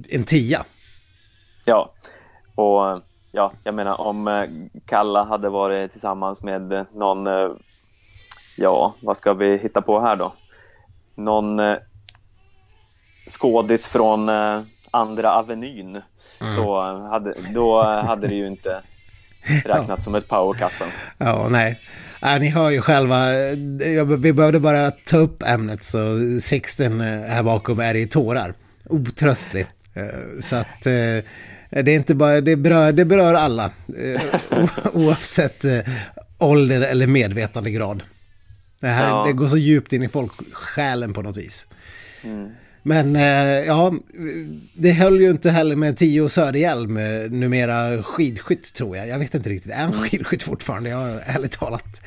[0.10, 0.65] en tia.
[1.65, 1.94] Ja,
[2.56, 4.44] och ja, jag menar om eh,
[4.86, 7.50] Kalla hade varit tillsammans med någon eh,
[8.60, 10.34] ja, vad ska vi hitta på här då?
[11.15, 11.78] Någon eh,
[13.28, 16.02] skådis från eh, Andra Avenyn.
[16.41, 16.56] Mm.
[16.56, 18.82] Så hade, då hade det ju inte
[19.65, 20.02] räknats ja.
[20.02, 20.88] som ett power couple.
[21.17, 21.80] Ja, nej.
[22.22, 23.26] Äh, ni hör ju själva,
[24.17, 26.00] vi behövde bara ta upp ämnet så
[26.41, 28.54] Sixten eh, här bakom är i tårar.
[28.86, 29.67] Otröstlig.
[29.93, 31.24] Eh, så att eh,
[31.69, 33.72] det är inte bara, det berör, det berör alla.
[34.93, 35.65] Oavsett
[36.38, 38.04] ålder eller medvetandegrad.
[38.80, 39.24] Det här ja.
[39.24, 41.68] det går så djupt in i folksjälen på något vis.
[42.24, 42.50] Mm.
[42.84, 43.94] Men eh, ja,
[44.74, 49.08] det höll ju inte heller med Tio Söderhjelm, eh, numera skidskytt tror jag.
[49.08, 50.04] Jag vet inte riktigt, är han mm.
[50.04, 50.89] skidskytt fortfarande?
[50.89, 52.02] Jag har ärligt talat.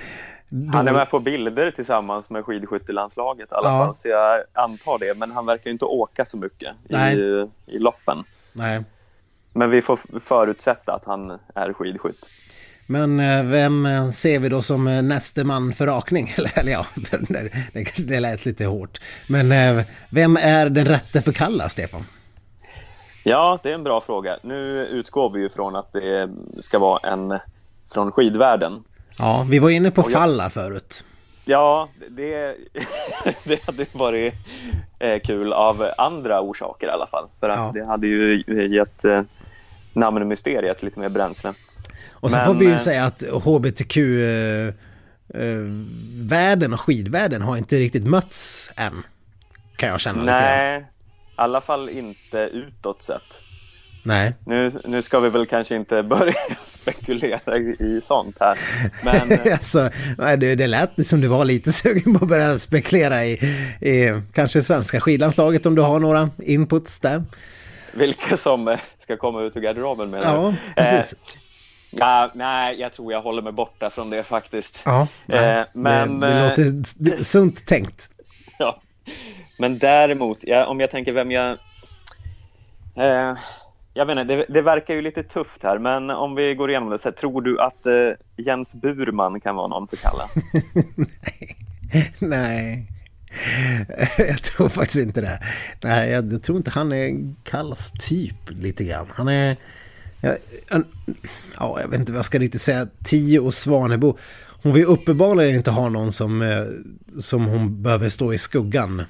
[0.48, 0.72] Då...
[0.72, 3.86] Han är med på bilder tillsammans med skidskyttelandslaget i alla ja.
[3.86, 5.14] fall, så jag antar det.
[5.14, 8.24] Men han verkar ju inte åka så mycket i, i loppen.
[8.52, 8.84] Nej.
[9.52, 12.30] Men vi får förutsätta att han är skidskytt.
[12.92, 16.34] Men eh, vem eh, ser vi då som eh, näste man för rakning?
[16.54, 19.00] Eller ja, det, det, det lät lite hårt.
[19.26, 19.48] Men
[20.10, 22.04] vem är den rätte för Kalla, Stefan?
[23.24, 24.38] Ja, det är en bra fråga.
[24.42, 27.38] Nu utgår vi ju från att det ska vara en
[27.94, 28.84] från skidvärlden.
[29.18, 31.04] Ja, vi var inne på jag, Falla förut.
[31.44, 32.56] Ja, det,
[33.44, 34.34] det hade varit
[35.24, 37.28] kul av andra orsaker i alla fall.
[37.40, 37.70] För att ja.
[37.74, 38.42] det hade ju
[38.76, 39.04] gett
[39.92, 41.54] namnmysteriet lite mer bränsle.
[42.22, 44.66] Och sen Men, får vi ju eh, säga att HBTQ eh,
[45.42, 45.58] eh,
[46.14, 49.02] världen och skidvärlden har inte riktigt mötts än.
[49.76, 50.40] Kan jag känna lite grann.
[50.42, 50.84] Nej, i
[51.34, 53.42] alla fall inte utåt sett.
[54.02, 54.34] Nej.
[54.46, 58.58] Nu, nu ska vi väl kanske inte börja spekulera i, sånt här.
[59.04, 63.24] Men alltså, nej, det, det lät som du var lite sugen på att börja spekulera
[63.24, 63.32] i,
[63.80, 67.24] i kanske svenska skidlandslaget om du har några inputs där.
[67.94, 71.12] vilka som ska komma ut ur garderoben menar Ja, precis.
[71.12, 71.18] Eh,
[71.92, 74.82] nej, nej, jag tror jag håller mig borta från det faktiskt.
[74.86, 78.10] Ja, nej, Eh, men, det, det eh, låter sunt tänkt.
[78.58, 78.80] Ja.
[79.58, 81.58] Men däremot, ja, om jag tänker vem jag...
[82.94, 83.36] Eh,
[83.94, 86.90] jag vet inte, det, det verkar ju lite tufft här, men om vi går igenom
[86.90, 87.92] det, så här, tror du att eh,
[88.36, 90.22] Jens Burman kan vara någon för Kalle?
[92.18, 92.86] Nej.
[94.18, 95.40] Jag tror faktiskt inte det.
[95.82, 99.06] Nej, jag, jag tror inte han är Kallas typ lite grann.
[99.10, 99.56] Han är...
[100.24, 100.36] Jag,
[101.58, 102.88] ja, jag vet inte vad jag ska riktigt säga.
[103.04, 104.18] Tio och Svanebo.
[104.62, 106.64] Hon vill uppenbarligen inte ha någon som, eh,
[107.20, 109.02] som hon behöver stå i skuggan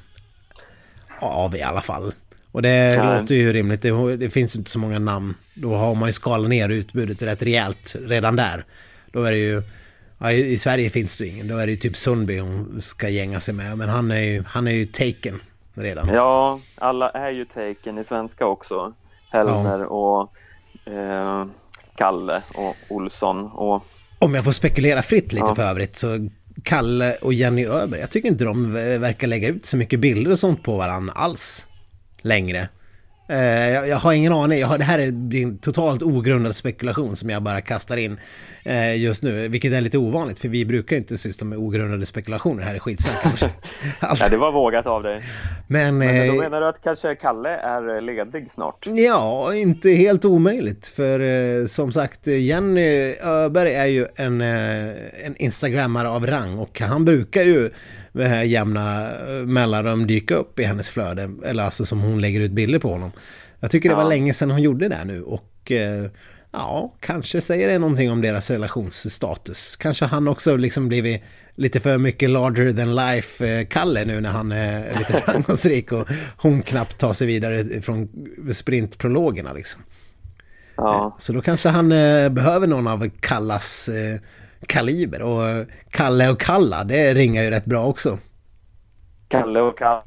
[1.21, 2.13] av i alla fall.
[2.53, 3.21] Och det Nej.
[3.21, 3.83] låter ju rimligt.
[3.83, 5.35] Det, det finns ju inte så många namn.
[5.55, 8.65] Då har man ju skalat ner utbudet rätt rejält redan där.
[9.11, 9.63] Då är det ju...
[10.19, 11.49] Ja, i, I Sverige finns det ju ingen.
[11.49, 13.79] Då är det ju typ Sundby hon ska gänga sig med.
[13.79, 15.41] Men han är ju, han är ju taken
[15.75, 16.09] redan.
[16.09, 18.95] Ja, alla är ju taken i svenska också.
[19.31, 20.33] Helmer och
[20.87, 21.47] eh,
[21.97, 23.85] Kalle och Olsson och
[24.19, 25.55] Om jag får spekulera fritt lite Ja.
[25.55, 26.29] för övrigt så
[26.65, 30.39] Kalle och Jenny Öberg, jag tycker inte de verkar lägga ut så mycket bilder och
[30.39, 31.67] sånt på varandra alls
[32.23, 32.69] längre.
[33.33, 37.31] Eh, jag, jag har ingen aning, har, det här är din totalt ogrundad spekulation som
[37.31, 38.19] jag bara kastar in
[38.65, 42.63] eh, just nu, vilket är lite ovanligt för vi brukar inte syssla med ogrundade spekulationer
[42.63, 43.43] här i skitsnack
[44.01, 45.23] ja, det var vågat av dig.
[45.67, 48.87] Men, Men då eh, menar du att kanske Kalle är ledig snart?
[48.87, 50.87] Ja, inte helt omöjligt.
[50.87, 56.81] För eh, som sagt, Jenny Öberg är ju en, eh, en instagrammare av rang och
[56.81, 57.71] han brukar ju
[58.13, 61.31] med jämna eh, mellanrum dyka upp i hennes flöde.
[61.45, 63.13] Eller alltså som hon lägger ut bilder på honom.
[63.61, 64.09] Jag tycker det var Ja.
[64.09, 66.05] länge sedan hon gjorde det nu och eh,
[66.53, 69.77] ja, kanske säger det någonting om deras relationsstatus.
[69.77, 71.23] Kanske han också liksom blivit
[71.55, 76.09] lite för mycket larger than life eh, Kalle nu när han är lite framgångsrik och
[76.37, 78.09] hon knappt tar sig vidare från
[78.53, 79.83] sprintprologerna liksom.
[80.77, 83.89] Ja, Så då kanske han eh, behöver någon av Kallas
[84.67, 88.19] kaliber och Kalle och Kalla, det ringar ju rätt bra också.
[89.29, 90.03] Kalle och Kalle.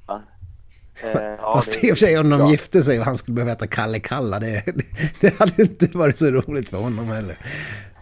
[1.03, 2.51] Eh, ja, Fast det- i och för sig om de bra.
[2.51, 4.63] gifte sig och han skulle behöva heta Kalle Kalla, det,
[5.21, 7.37] det hade inte varit så roligt för honom heller.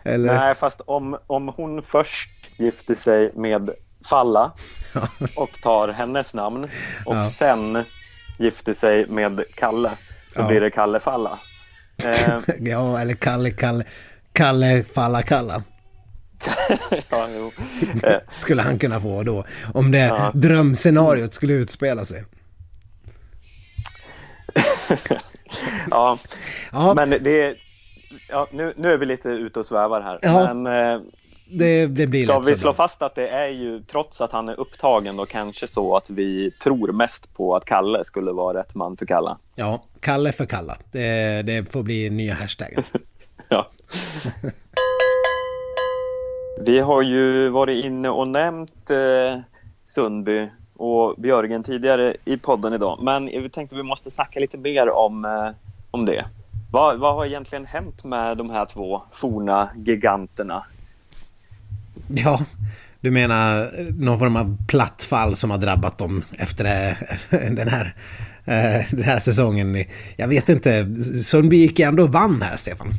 [0.06, 0.36] Eller?
[0.36, 3.70] Nej, fast om, om hon först gifter sig med
[4.10, 4.52] Falla
[5.36, 6.64] och tar hennes namn
[7.06, 7.30] och Ja.
[7.30, 7.84] sen
[8.40, 9.92] gifter sig med Kalle
[10.34, 10.48] så Ja.
[10.48, 11.40] blir det Kalle Falla.
[12.04, 13.84] Eh, Ja, eller Kalle, Kalle,
[14.34, 15.64] Kalle, Falla, Kalla.
[17.10, 17.52] ja, jo.
[18.40, 19.46] Skulle han kunna få då.
[19.74, 20.32] Om det Ja.
[20.34, 22.24] drömscenariot skulle utspela sig.
[25.90, 26.18] ja,
[26.72, 27.56] Ja, men det
[28.30, 30.20] ja, nu, nu är vi lite ute och svävar här.
[30.22, 30.54] Ja.
[30.54, 31.02] Men eh,
[31.52, 32.74] det, det blir ska vi slå då.
[32.74, 36.52] fast att det är ju, trots att han är upptagen, då kanske så att vi
[36.52, 39.38] tror mest på att Kalle skulle vara rätt man för Kalla.
[39.56, 40.78] Ja, Kalle för Kalla.
[40.92, 42.84] Det, det får bli nya hashtaggar.
[43.50, 43.70] Ja.
[46.66, 49.42] Vi har ju varit inne och nämnt eh,
[49.86, 54.90] Sundby och Björgen tidigare i podden idag, men vi tänkte vi måste snacka lite mer
[54.90, 55.50] om, eh,
[55.92, 56.26] om det.
[56.72, 60.66] Vad, vad har egentligen hänt med de här två forna giganterna?
[62.08, 62.40] Ja,
[63.02, 63.70] du menar
[64.02, 66.64] någon form av platt fall som har drabbat dem efter
[67.30, 67.96] den, här,
[68.46, 69.86] eh, den här säsongen.
[70.16, 72.94] Jag vet inte, Sundby gick ju ändå och vann här, Stefan.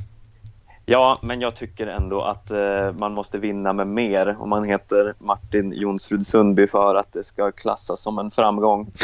[0.86, 5.14] Ja, men jag tycker ändå att eh, man måste vinna med mer om man heter
[5.18, 8.90] Martin Jonsrud Sundby för att det ska klassas som en framgång.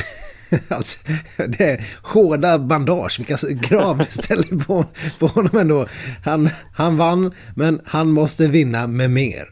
[0.68, 0.98] Alltså,
[1.48, 3.36] det är hårda bandage, vilka
[3.68, 4.84] krav du ställer på,
[5.18, 5.86] på honom ändå.
[6.24, 9.48] Han, han vann, men han måste vinna med mer.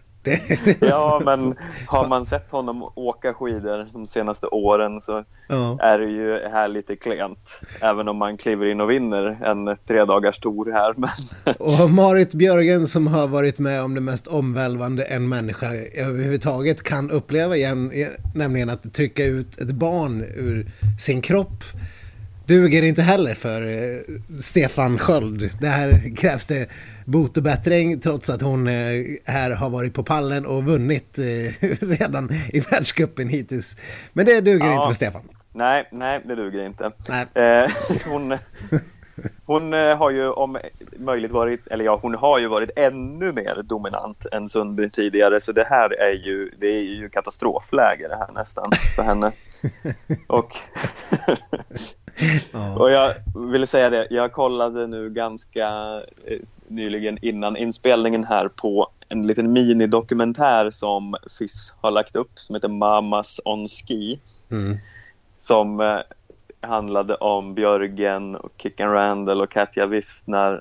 [0.81, 1.55] Ja, men
[1.87, 5.79] har man sett honom åka skidor de senaste åren så ja.
[5.81, 7.61] är det ju här lite klent.
[7.81, 10.95] Även om man kliver in och vinner en tre dagars tour här.
[10.97, 16.83] Men Och Marit Björgen som har varit med om det mest omvälvande en människa överhuvudtaget
[16.83, 17.93] kan uppleva igen,
[18.35, 20.67] nämligen att trycka ut ett barn ur
[20.99, 21.65] sin kropp
[22.49, 23.99] duger inte heller för eh,
[24.41, 25.51] Stefan Sköld.
[25.61, 26.69] Det här krävs det
[27.09, 28.75] bot och bättring trots att hon eh,
[29.25, 31.25] här har varit på pallen och vunnit eh,
[31.81, 33.77] redan i världscupen hittills.
[34.13, 34.75] Men det duger Ja.
[34.75, 35.23] inte för Stefan.
[35.53, 36.85] nej, nej, det duger inte.
[37.35, 37.71] Eh,
[38.13, 38.39] hon,
[39.47, 40.59] hon eh, har ju om
[40.99, 45.53] möjligt varit, eller ja, hon har ju varit ännu mer dominant än Sundby tidigare, så
[45.53, 49.33] det här är ju, det är ju katastrofläge det här nästan för henne.
[50.27, 50.53] Och,
[52.77, 53.15] och jag
[53.53, 55.69] vill säga det, jag kollade nu ganska
[56.71, 62.69] nyligen innan inspelningen här på en liten minidokumentär som FIS har lagt upp som heter
[62.69, 64.21] Mamas on Ski.
[64.51, 64.77] Mm.
[65.39, 65.99] Som eh,
[66.61, 70.61] handlade om Björgen, och Kicken Randall och Katja Wissner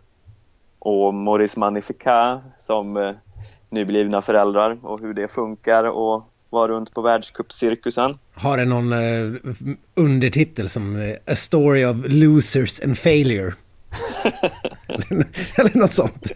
[0.80, 3.12] och Maurice Magnificat som eh,
[3.70, 8.18] nyblivna föräldrar och hur det funkar och vara runt på världscupcirkusen.
[8.34, 9.40] Har det någon eh,
[9.96, 13.54] undertitel som eh, A Story of Losers and Failure?
[15.58, 16.32] Eller något sånt.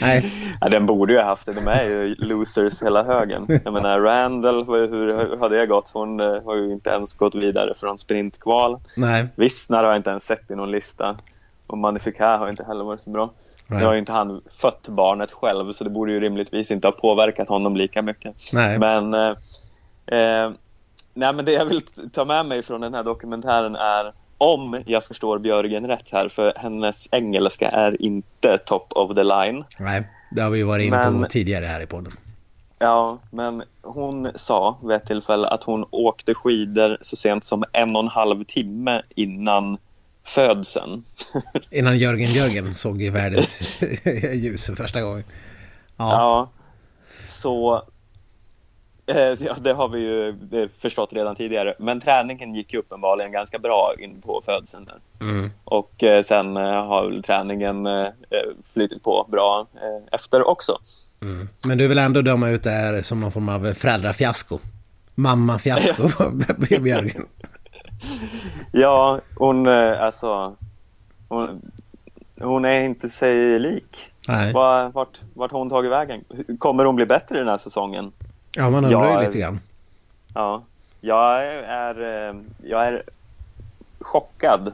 [0.00, 0.32] Nej.
[0.60, 1.52] Ja, den borde ju ha haft det.
[1.52, 3.46] De är ju losers hela högen.
[3.64, 5.90] Jag menar Randall, hur har det gått?
[5.92, 8.80] Hon eh, har ju inte ens gått vidare från sprintkval.
[8.96, 9.26] Nej.
[9.36, 11.16] Wissner har jag inte ens sett i någon lista.
[11.66, 13.30] Och Magnificat har inte heller varit så bra.
[13.66, 13.78] Nej.
[13.78, 16.92] Nu har ju inte han fött barnet själv så det borde ju rimligtvis inte ha
[16.92, 18.36] påverkat honom lika mycket.
[18.52, 18.78] Nej.
[18.78, 19.30] Men, eh,
[20.06, 20.50] eh,
[21.14, 24.12] nej, men det jag vill ta med mig från den här dokumentären är
[24.42, 29.64] om jag förstår Björgen rätt här, för hennes engelska är inte top of the line.
[29.78, 32.12] Nej, det har vi ju varit inne på tidigare här i podden.
[32.78, 37.96] Ja, men hon sa vid ett tillfälle att hon åkte skidor så sent som en
[37.96, 39.78] och en halv timme innan
[40.24, 41.04] födseln.
[41.70, 43.62] Innan Jörgen Jörgen såg i världens
[44.34, 45.24] ljus för första gången.
[45.96, 46.12] Ja.
[46.12, 46.50] ja.
[47.28, 47.82] så
[49.06, 51.74] ja, det har vi ju förstått redan tidigare.
[51.78, 54.90] Men träningen gick ju uppenbarligen ganska bra in på födseln.
[55.20, 55.50] Mm.
[55.64, 57.88] Och eh, sen eh, har träningen
[58.72, 59.66] flyttit på bra
[60.12, 60.78] efter också.
[61.22, 61.48] Mm.
[61.66, 64.58] Men du vill ändå döma ut det här som någon form av föräldrafiasko?
[65.14, 66.30] Mamma-fiasko
[66.80, 67.26] Björgen?
[68.72, 70.56] ja, hon alltså...
[71.28, 71.62] Hon,
[72.40, 74.10] hon är inte sig lik.
[74.28, 74.52] Nej.
[74.52, 76.24] Vart, vart har hon tagit vägen?
[76.58, 78.12] Kommer hon bli bättre den här säsongen?
[78.56, 79.60] Ja, man undrar ju lite grann.
[80.34, 80.64] Ja,
[81.00, 83.02] jag är, eh, jag är
[84.00, 84.72] chockad.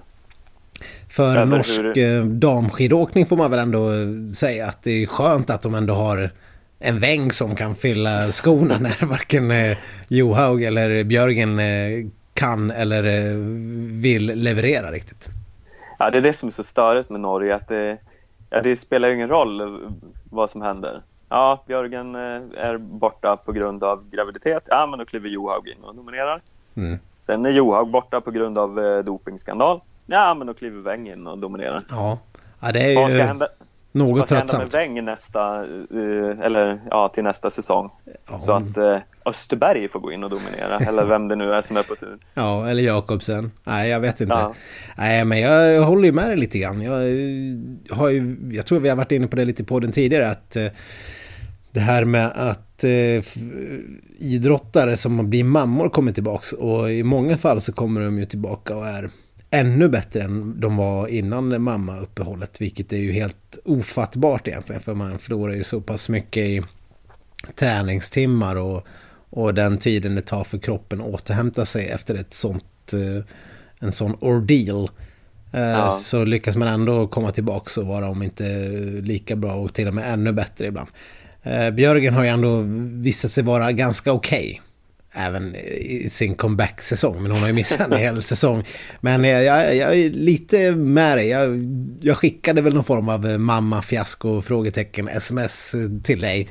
[1.09, 1.99] För norsk hur...
[1.99, 3.91] Eh, damskidåkning får man väl ändå
[4.35, 6.31] säga att det är skönt att de ändå har
[6.79, 9.77] en väng som kan fylla skorna när varken eh,
[10.09, 11.61] Johaug eller Björgen
[12.35, 13.33] kan eller
[14.01, 15.29] vill leverera riktigt.
[15.99, 17.55] Ja, det är det som är så störigt med Norge.
[17.55, 17.99] Att det,
[18.51, 19.81] ja, det spelar ju ingen roll
[20.31, 21.03] vad som händer.
[21.29, 24.63] Ja, Björgen eh, är borta på grund av graviditet.
[24.67, 26.43] Ja, men då kliver Johaug in och nominerar.
[26.75, 26.99] Mm.
[27.19, 29.81] Sen är Johaug borta på grund av eh, dopingskandal.
[30.07, 31.83] Ja, men då kliver Weng in och dominerar.
[31.91, 32.19] Ja,
[32.61, 33.49] ja det är ju vad ska hända,
[33.93, 34.63] något vad ska tröttsamt.
[34.63, 37.91] hända med Weng nästa, uh, eller ja, till nästa säsong?
[38.31, 38.39] Ja.
[38.39, 41.77] Så att uh, Österberg får gå in och dominera, eller vem det nu är som
[41.77, 42.19] är på tur.
[42.35, 43.53] Ja, eller Jakobsen.
[43.65, 44.35] Nej, jag vet inte.
[44.35, 44.55] Ja.
[44.97, 46.83] Nej, men jag håller ju med dig lite grann.
[46.83, 46.93] Jag,
[47.97, 50.57] har ju, jag tror vi har varit inne på det lite på den tidigare, att
[51.73, 53.25] det här med att eh,
[54.19, 58.77] idrottare som blir mammor kommer tillbaka och i många fall så kommer de ju tillbaka
[58.77, 59.11] och är
[59.51, 65.19] ännu bättre än de var innan mammauppehållet vilket är ju helt ofattbart egentligen för man
[65.19, 66.63] förlorar ju så pass mycket i
[67.55, 68.87] träningstimmar och,
[69.31, 73.25] och den tiden det tar för kroppen att återhämta sig efter ett sånt eh,
[73.79, 74.91] en sån ordeal
[75.53, 75.91] eh, ja.
[75.91, 78.45] så lyckas man ändå komma tillbaka och vara om inte
[79.03, 80.89] lika bra och till och med ännu bättre ibland.
[81.43, 82.65] Eh, Björgen har ju ändå
[83.03, 84.49] visat sig vara ganska okej.
[84.49, 84.61] Okay.
[85.13, 87.23] Även i sin comeback-säsong.
[87.23, 88.65] Men hon har ju missat en hel säsong.
[89.01, 91.29] Men jag, jag, jag, är lite med dig.
[91.29, 91.65] Jag,
[92.01, 96.49] jag skickade väl någon form av mamma-fiasko frågetecken sms till dig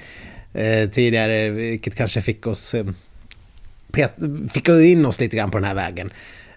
[0.54, 1.50] eh, tidigare.
[1.50, 2.73] Vilket kanske fick oss...
[2.73, 2.85] Eh,
[4.54, 6.10] fick in oss lite grann på den här vägen.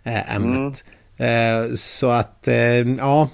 [0.04, 0.84] Eh, ämnet.
[1.18, 1.64] Mm.
[1.66, 2.54] Eh, så att, eh,
[2.98, 3.28] ja,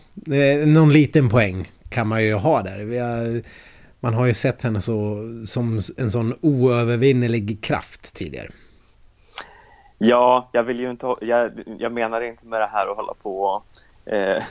[0.66, 2.78] någon liten poäng kan man ju ha där.
[2.78, 3.42] Vi har
[4.06, 8.48] man har ju sett henne så, som en sån oövervinnerlig kraft tidigare.
[9.98, 13.42] Ja, jag vill ju inte, jag, jag menar inte med det här att hålla på
[13.42, 14.42] och eh,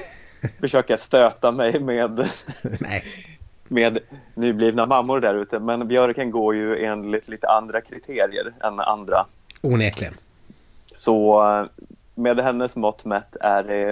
[0.60, 2.28] försöka stöta mig med,
[3.68, 3.98] med
[4.34, 5.58] nyblivna mammor där ute.
[5.58, 9.26] Men Björken går ju enligt lite andra kriterier än andra.
[9.60, 10.14] Onekligen.
[10.94, 11.42] Så
[12.14, 13.90] med hennes mått mätt är det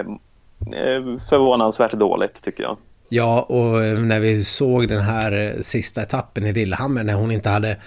[0.77, 2.77] eh, förvånansvärt dåligt tycker jag.
[3.09, 7.49] Ja, och när vi såg den här eh, sista etappen i Lillehammer när hon inte
[7.49, 7.77] hade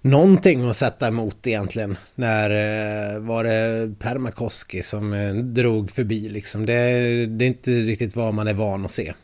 [0.00, 1.96] någonting att sätta emot egentligen.
[2.14, 6.66] När eh, var det Permakoski som eh, drog förbi liksom.
[6.66, 6.72] Det,
[7.26, 9.14] det, är inte riktigt vad man är van att se.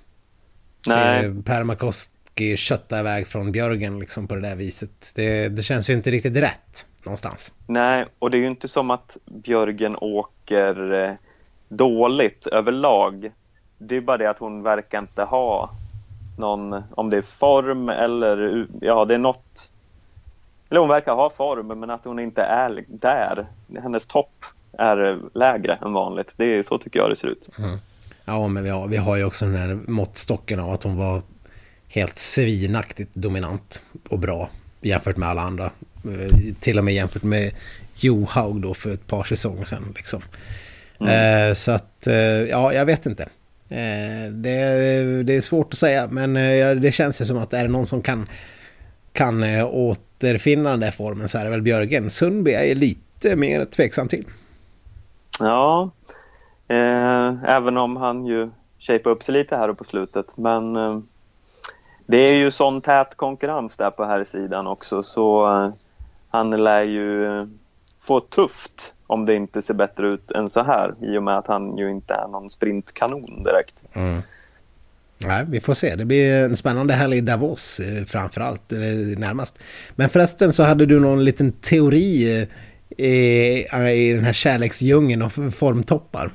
[0.87, 1.23] Nej.
[1.23, 5.13] Se Permakoski kötta iväg från Björgen liksom på det där viset.
[5.15, 7.55] Det, det känns ju inte riktigt rätt någonstans.
[7.67, 11.19] Nej, och det är ju inte som att Björgen åker
[11.69, 13.31] dåligt överlag.
[13.79, 15.71] Det är bara det att hon verkar inte ha
[16.39, 19.73] någon, om det är form eller ja, det är något.
[20.71, 23.47] Eller hon verkar ha form, men att hon inte är där.
[23.83, 24.45] Hennes topp
[24.79, 26.35] är lägre än vanligt.
[26.37, 27.49] Det är så tycker jag det ser ut.
[27.59, 27.79] Mm.
[28.25, 31.23] Ja, men vi har, vi har ju också den här måttstocken av att hon var
[31.89, 34.49] helt svinaktigt dominant och bra
[34.81, 35.65] jämfört med alla andra.
[36.05, 37.53] Eh, till och med jämfört med
[38.01, 39.93] Johaug då för ett par säsonger sedan.
[39.97, 40.23] Liksom.
[41.01, 41.49] Mm.
[41.51, 43.29] Eh, så att, eh, ja, jag vet inte.
[43.75, 47.63] Eh, det, det, är svårt att säga, men eh, det känns ju som att är
[47.63, 48.29] det någon som kan,
[49.13, 52.11] kan eh, återfinna den där formen så är det väl Björgen.
[52.11, 54.27] Sundby är lite mer tveksam till.
[55.41, 55.91] Ja,
[56.69, 60.37] eh, även om han ju shapar upp sig lite här på slutet.
[60.37, 61.01] Men eh,
[62.07, 65.73] det är ju sån tät konkurrens där på här sidan också så eh,
[66.31, 67.49] han lär ju
[68.01, 71.47] få tufft om det inte ser bättre ut än så här i och med att
[71.47, 73.75] han ju inte är någon sprintkanon direkt.
[73.93, 74.23] Mm.
[75.19, 75.97] Nej, vi får se.
[75.97, 78.71] Det blir en spännande helg i Davos framförallt,
[79.17, 79.59] närmast.
[79.95, 82.47] Men förresten så hade du någon liten teori
[82.97, 86.31] i, i den här kärleksdjungeln och formtoppar?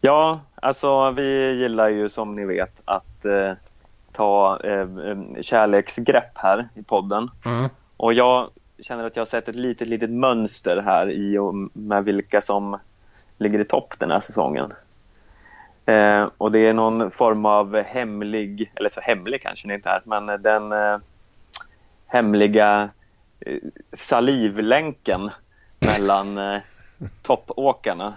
[0.00, 3.52] Ja, alltså vi gillar ju som ni vet att eh,
[4.12, 4.86] ta eh,
[5.40, 7.30] kärleksgrepp här i podden.
[7.44, 7.68] Mm.
[7.96, 8.50] Och jag
[8.82, 12.78] känner att jag har sett ett litet, litet mönster här i och med vilka som
[13.38, 14.72] ligger i topp den här säsongen.
[15.86, 20.02] Eh, och det är någon form av hemlig, eller så hemlig kanske den inte är,
[20.04, 20.98] men den eh,
[22.06, 22.90] hemliga
[23.46, 23.56] Eh,
[23.92, 25.30] salivlänken
[25.80, 26.60] mellan eh,
[27.22, 28.14] toppåkarna.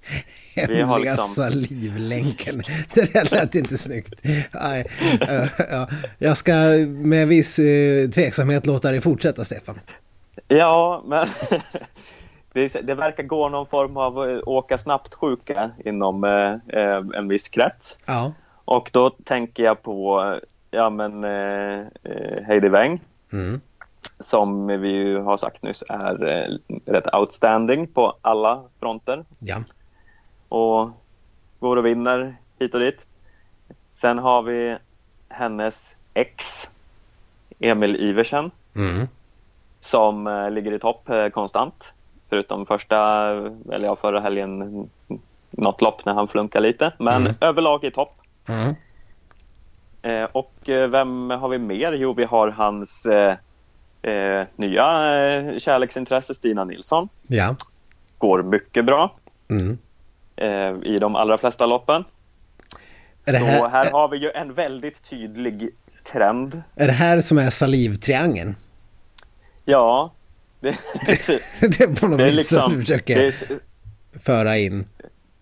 [0.54, 1.24] Hemliga liksom...
[1.24, 2.62] salivlänken.
[2.94, 4.14] Det där lät inte snyggt.
[4.24, 5.88] Uh, ja.
[6.18, 6.52] Jag ska
[6.86, 9.80] med viss uh, tveksamhet låta dig fortsätta, Stefan.
[10.48, 11.26] Ja, men
[12.52, 16.58] det, det, verkar gå någon form av åka snabbt-sjuka inom uh,
[17.14, 17.98] en viss krets.
[18.06, 18.32] Ja.
[18.64, 21.24] Och då tänker jag på ja, men,
[22.44, 23.00] Heidi Weng.
[23.32, 23.60] Mm
[24.18, 29.24] som vi har sagt nyss är eh, rätt outstanding på alla fronter.
[29.38, 29.62] Ja.
[30.48, 30.90] Och
[31.60, 33.00] går och vinner hit och dit.
[33.90, 34.76] Sen har vi
[35.28, 36.70] hennes ex,
[37.58, 39.08] Emil Iversen, mm.
[39.82, 41.92] Som eh, ligger i topp eh, konstant.
[42.28, 43.28] Förutom första,
[43.72, 44.88] eller ja, förra helgen,
[45.50, 46.92] något lopp när han flunkar lite.
[46.98, 47.34] Men mm.
[47.40, 48.14] överlag i topp.
[48.48, 48.74] Mm.
[50.02, 51.92] Eh, och vem har vi mer?
[51.92, 53.36] Jo, vi har hans eh,
[54.02, 54.84] eh, nya
[55.58, 57.08] kärleksintresse Stina Nilsson.
[57.26, 57.56] Ja.
[58.18, 59.16] Går mycket bra
[59.50, 59.78] mm.
[60.82, 62.04] i de allra flesta loppen.
[63.22, 65.70] Så här, här har vi ju en väldigt tydlig
[66.12, 66.62] trend.
[66.74, 68.56] Är det här som är salivtriangeln?
[69.64, 70.12] Ja.
[70.60, 70.70] Det,
[71.60, 73.34] det är på något vis liksom, som du försöker det,
[74.20, 74.84] föra in.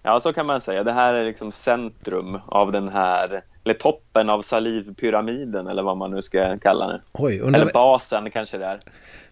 [0.02, 0.84] Ja, så kan man säga.
[0.84, 6.10] Det här är liksom centrum av den här eller toppen av salivpyramiden eller vad man
[6.10, 7.00] nu ska kalla det.
[7.12, 7.60] Oj, undrar...
[7.60, 8.80] Eller basen kanske det är.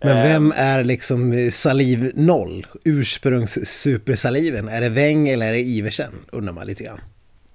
[0.01, 0.53] Men vem ehm.
[0.57, 2.67] är liksom saliv noll?
[2.85, 4.69] Ursprungs-supersaliven?
[4.69, 6.13] Är det Weng eller är det Iversen?
[6.33, 7.01] Undrar man lite grann.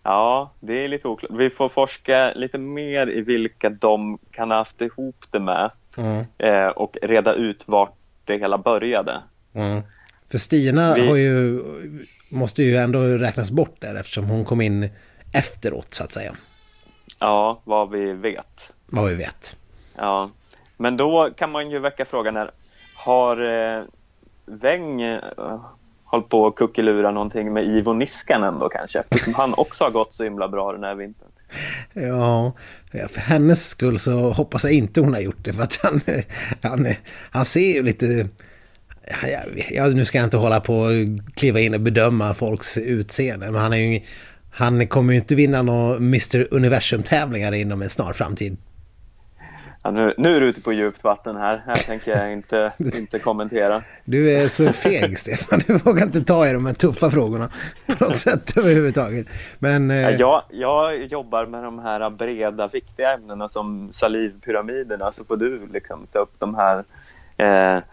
[0.04, 1.32] Ja, det är lite oklart.
[1.40, 6.26] Vi får forska lite mer i vilka de kan ha haft ihop det med mm.
[6.38, 9.22] eh, och reda ut vart det hela började.
[9.54, 9.82] Mm.
[10.32, 11.08] För Stina vi...
[11.08, 11.64] har ju,
[12.30, 14.90] måste ju ändå räknas bort där eftersom hon kom in
[15.34, 16.34] efteråt så att säga.
[17.20, 18.74] Ja, vad vi vet.
[18.86, 19.58] Vad vi vet.
[19.96, 20.30] Ja,
[20.78, 22.52] men då kan man ju väcka frågan här.
[22.96, 23.84] Har eh,
[24.46, 25.22] Weng eh,
[26.04, 29.00] hållit på att kuckelura någonting med Ivo Niskanen då kanske?
[29.00, 31.30] Eftersom han också har gått så himla bra den här vintern.
[31.94, 32.54] Ja,
[33.10, 35.54] för hennes skull så hoppas jag inte hon har gjort det.
[35.54, 36.02] För att han,
[36.62, 36.88] han,
[37.32, 38.28] han ser ju lite...
[39.22, 39.40] Ja,
[39.70, 40.92] ja, nu ska jag inte hålla på och
[41.36, 43.52] kliva in och bedöma folks utseende.
[43.52, 44.02] Men han är ju
[44.56, 48.58] han kommer ju inte vinna några Mr Universum-tävlingar inom en snar framtid.
[49.86, 51.64] Ja, nu, nu är du ute på djupt vatten här.
[51.66, 53.82] Här tänker jag inte, inte kommentera.
[54.06, 55.62] Du är så feg, Stefan.
[55.68, 57.50] Du vågar inte ta i de här tuffa frågorna
[57.88, 59.28] på något sätt överhuvudtaget.
[59.60, 60.10] Men, eh...
[60.10, 65.12] ja, jag jobbar med de här breda, viktiga ämnena som salivpyramiderna.
[65.12, 66.84] Så får du liksom ta upp de här
[67.38, 67.84] eh,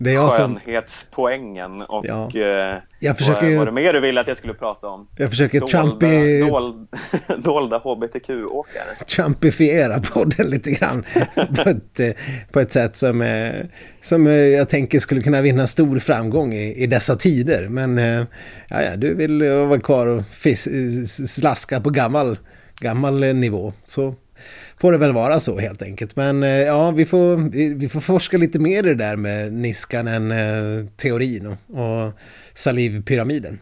[0.00, 2.30] det är jag skönhetspoängen och ja.
[2.34, 5.08] eh, jag försöker, vad, vad det mer du ville att jag skulle prata om?
[5.16, 6.40] Jag försöker dolda, Trumpi...
[6.40, 6.88] Dold,
[7.44, 9.04] dolda hbtq-åkare.
[9.06, 12.10] Trumpifiera podden lite grann på, ett, eh,
[12.52, 13.54] på ett sätt som, eh,
[14.00, 17.68] som jag tänker skulle kunna vinna stor framgång i, i dessa tider.
[17.68, 17.98] Men
[18.68, 20.68] ja, ja, du vill vara kvar och fis,
[21.30, 22.38] slaska på gammal,
[22.80, 23.72] gammal nivå.
[23.86, 24.14] Så
[24.80, 26.16] får det väl vara så helt enkelt.
[26.16, 29.52] Men eh, ja, vi får, vi, vi, får forska lite mer i det där med
[29.52, 32.12] Niskanen-teorin och, och
[32.54, 33.60] salivpyramiden.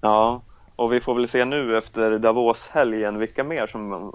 [0.00, 0.42] Ja,
[0.76, 4.12] och vi får väl se nu efter Davos-helgen vilka mer som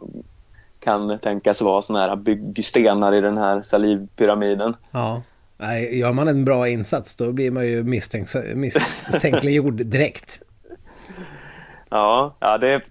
[0.79, 4.75] kan tänkas vara sådana här byggstenar i den här salivpyramiden.
[4.91, 5.21] Ja,
[5.57, 10.41] Nej, gör man en bra insats då blir man ju misstänkliggjord direkt.
[11.89, 12.85] Ja, ja det, är,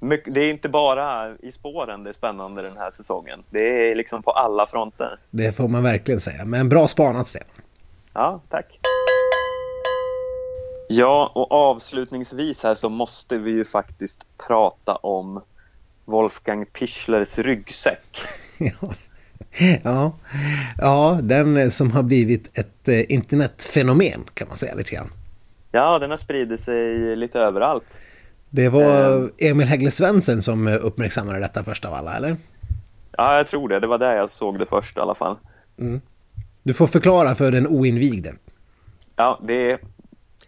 [0.00, 3.42] det är inte bara i spåren det är spännande den här säsongen.
[3.50, 5.18] Det är liksom på alla fronter.
[5.30, 6.44] Det får man verkligen säga.
[6.44, 7.62] Men bra spanat, Stefan.
[8.12, 8.78] Ja, tack.
[10.88, 15.42] Ja, och avslutningsvis här så måste vi ju faktiskt prata om
[16.04, 18.20] Wolfgang Pischlers ryggsäck.
[18.58, 18.94] ja.
[19.84, 20.12] ja.
[20.78, 25.10] ja, den som har blivit ett eh, internetfenomen kan man säga lite grann.
[25.72, 28.00] Ja, den har spridit sig lite överallt.
[28.50, 29.30] Det var ehm.
[29.38, 32.36] Emil Häggle Svensson som uppmärksammade detta först av alla, eller?
[33.16, 33.80] Ja, jag tror det.
[33.80, 35.36] Det var där jag såg det först i alla fall.
[35.78, 36.00] Mm.
[36.62, 38.32] Du får förklara för den oinvigde.
[39.16, 39.78] Ja, det är,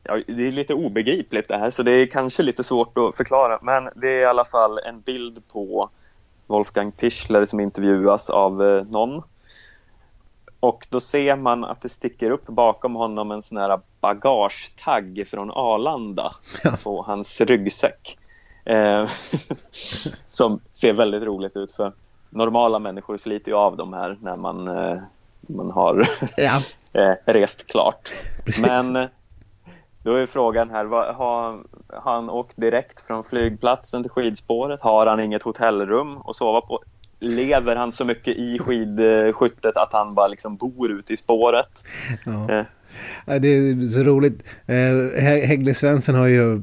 [0.02, 3.58] ja, det är lite obegripligt det här, så det är kanske lite svårt att förklara.
[3.62, 5.90] Men det är i alla fall en bild på
[6.46, 9.22] Wolfgang Pichler som intervjuas av eh, någon.
[10.60, 15.50] Och då ser man att det sticker upp bakom honom en sån här bagagetagg från
[15.50, 16.32] Arlanda
[16.64, 16.72] ja.
[16.82, 18.18] på hans ryggsäck.
[18.64, 19.08] Eh,
[20.28, 21.92] som ser väldigt roligt ut för
[22.30, 24.98] normala människor sliter ju av de här när man, eh,
[25.40, 26.04] man har
[26.36, 26.62] ja.
[26.92, 28.10] eh, rest klart.
[28.44, 28.66] Precis.
[28.66, 29.08] Men
[30.02, 31.58] då är frågan här, vad, har,
[31.88, 34.80] har han åkt direkt från flygplatsen till skidspåret?
[34.80, 36.82] Har han inget hotellrum att sova på?
[37.20, 41.84] Lever han så mycket i skidskyttet att han bara liksom bor ute i spåret?
[42.24, 42.50] Ja.
[42.52, 42.64] Eh.
[43.40, 44.44] Det är så roligt.
[44.66, 46.62] Eh, Häggle Svensson har ju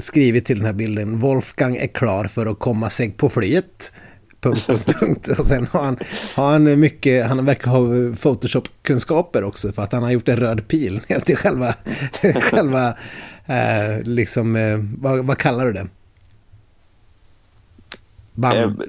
[0.00, 3.92] skrivit till den här bilden Wolfgang är klar för att komma sig på flyget
[4.40, 5.28] punkt, punkt, punkt.
[5.38, 5.98] Och sen har han,
[6.34, 7.80] har han mycket, han verkar ha
[8.16, 11.74] Photoshop-kunskaper också för att han har gjort en röd pil ner till själva,
[12.42, 12.88] själva
[13.46, 15.86] eh, liksom, eh, vad, vad, kallar du det?
[18.36, 18.82] Band.
[18.82, 18.86] Eh,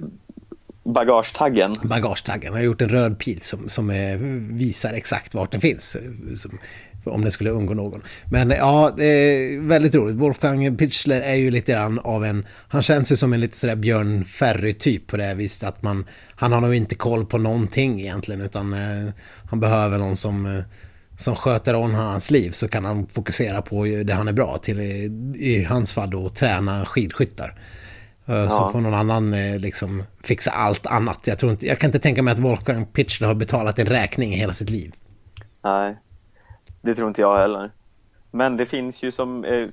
[0.83, 1.73] bagagetaggen.
[1.83, 2.53] Bagagetaggen.
[2.53, 3.87] Han har gjort en röd pil som, som
[4.57, 5.97] visar exakt vart den finns.
[6.35, 6.59] Som,
[7.11, 8.01] om det skulle undgå någon.
[8.31, 10.15] Men ja, det är väldigt roligt.
[10.15, 13.75] Wolfgang Pichler är ju lite grann av en, han känns ju som en lite sådär
[13.75, 18.41] Björn Ferry-typ på det viset att man, han har nog inte koll på någonting egentligen
[18.41, 19.13] utan eh,
[19.49, 20.63] han behöver någon som eh,
[21.19, 24.79] som sköter om hans liv så kan han fokusera på det han är bra till
[25.35, 27.55] i hans fall då träna skidskyttar.
[28.27, 28.49] Eh, ja.
[28.49, 31.19] Så får någon annan eh, liksom fixa allt annat.
[31.27, 34.33] Jag, tror inte, jag kan inte tänka mig att Wolfgang Pichler har betalat en räkning
[34.33, 34.93] i hela sitt liv.
[35.63, 35.97] Nej,
[36.81, 37.71] det tror inte jag heller.
[38.31, 39.67] Men det finns ju som, eh,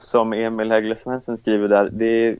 [0.00, 2.36] som Emil Häggle Svensson skriver där, det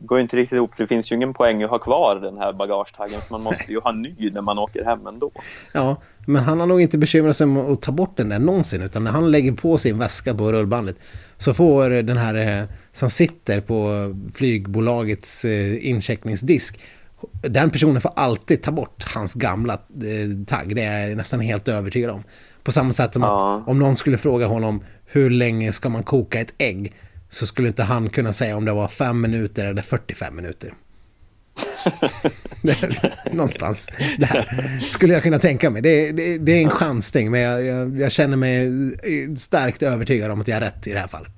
[0.00, 2.52] går inte riktigt ihop för det finns ju ingen poäng att ha kvar den här
[2.52, 5.30] bagagetaggen för man måste ju ha ny när man åker hem ändå.
[5.74, 5.96] Ja,
[6.26, 9.04] men han har nog inte bekymrat sig om att ta bort den där någonsin utan
[9.04, 10.96] när han lägger på sin väska på rullbandet
[11.36, 16.80] så får den här eh, som sitter på flygbolagets eh, incheckningsdisk
[17.42, 19.76] den personen får alltid ta bort hans gamla
[20.46, 22.22] tagg, det är jag nästan helt övertygad om.
[22.62, 23.56] På samma sätt som ja.
[23.56, 26.94] att om någon skulle fråga honom hur länge ska man koka ett ägg
[27.30, 30.72] så skulle inte han kunna säga om det var fem minuter eller 45 minuter.
[33.32, 35.82] Någonstans där skulle jag kunna tänka mig.
[35.82, 38.70] Det, det, det är en chansning men jag, jag, jag, känner mig
[39.38, 41.32] starkt övertygad om att jag har rätt i det här fallet.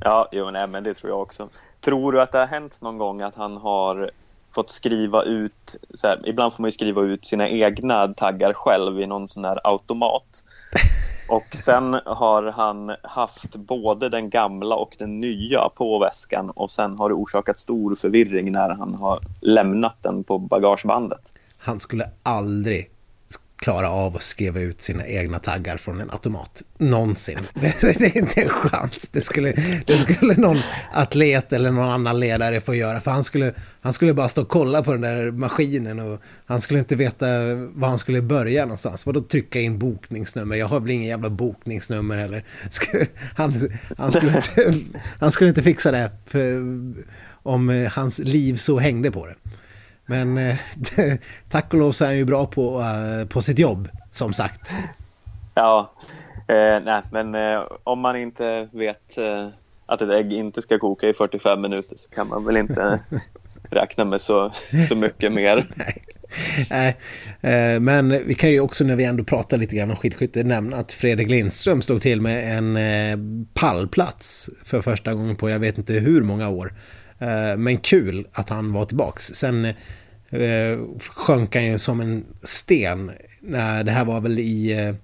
[0.00, 1.48] Ja, jo, nej, men det tror jag också.
[1.80, 4.10] Tror du att det har hänt någon gång att han har
[4.54, 9.06] fått skriva ut, här, ibland får man ju skriva ut sina egna taggar själv i
[9.06, 10.44] någon sån här automat.
[11.28, 16.98] Och sen har han haft både den gamla och den nya på väskan och sen
[16.98, 21.32] har det orsakat stor förvirring när han har lämnat den på bagagebandet.
[21.64, 22.90] Han skulle aldrig
[23.64, 26.62] klara av att skriva ut sina egna taggar från en automat.
[26.78, 27.38] Någonsin.
[27.54, 29.08] Det, det är inte en chans.
[29.12, 29.52] Det skulle,
[29.86, 30.58] det skulle någon
[30.92, 33.00] atlet eller någon annan ledare få göra.
[33.00, 36.60] För han skulle, han skulle bara stå och kolla på den där maskinen och han
[36.60, 39.06] skulle inte veta var han skulle börja någonstans.
[39.06, 40.56] Vadå trycka in bokningsnummer?
[40.56, 42.44] Jag har väl ingen jävla bokningsnummer heller.
[43.34, 43.54] Han,
[43.96, 44.74] han, skulle, inte,
[45.20, 46.62] han skulle inte fixa det för,
[47.42, 49.34] om hans liv så hängde på det.
[50.06, 50.56] Men eh,
[51.48, 54.74] tack och lov så är han ju bra på, uh, på sitt jobb, som sagt.
[55.54, 55.92] Ja,
[56.48, 59.48] eh, nej, men eh, om man inte vet eh,
[59.86, 63.00] att ett ägg inte ska koka i 45 minuter så kan man väl inte
[63.70, 64.52] räkna med så,
[64.88, 65.68] så mycket mer.
[66.70, 66.96] Nej.
[67.40, 70.76] Eh, men vi kan ju också när vi ändå pratar lite grann om skidskytte nämna
[70.76, 75.92] att Fredrik Lindström slog till med en pallplats för första gången på jag vet inte
[75.92, 76.72] hur många år.
[77.24, 79.24] Eh, men kul att han var tillbaks.
[79.24, 83.12] Sen eh, sjönk han ju som en sten.
[83.84, 84.94] Det här var väl i,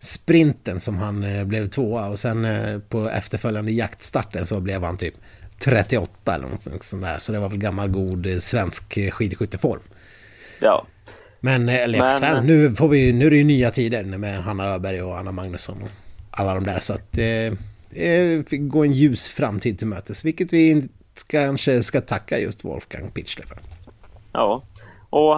[0.00, 4.96] sprinten som han eh, blev tvåa och sen eh, på efterföljande jaktstarten så blev han
[4.96, 5.14] typ
[5.58, 7.18] 38 eller något sånt där.
[7.18, 9.80] Så det var väl gammal god eh, svensk eh, skidskytteform.
[10.60, 10.86] Ja.
[11.40, 14.42] Men, eh, eller Men, Sven, nu, får vi, nu är det ju nya tider med
[14.42, 15.90] Hanna Öberg och Anna Magnusson och
[16.30, 16.80] alla de där.
[16.80, 20.24] Så att eh, går en ljus framtid till mötes.
[20.24, 20.88] Vilket vi
[21.24, 23.58] kanske ska tacka just Wolfgang Pichler för.
[24.32, 24.62] Ja,
[25.10, 25.36] och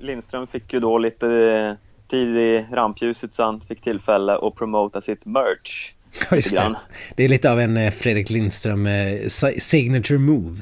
[0.00, 1.76] Lindström fick ju då lite
[2.08, 5.92] tid i rampljuset så han fick tillfälle att promota sitt merch.
[6.32, 6.76] Just det.
[7.16, 8.88] det är lite av en Fredrik Lindström
[9.58, 10.60] signature move.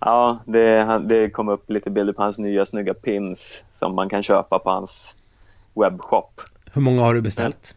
[0.00, 4.22] Ja, det, det kom upp lite bilder på hans nya snygga pins som man kan
[4.22, 5.14] köpa på hans
[5.74, 6.40] webbshop.
[6.72, 7.74] Hur många har du beställt?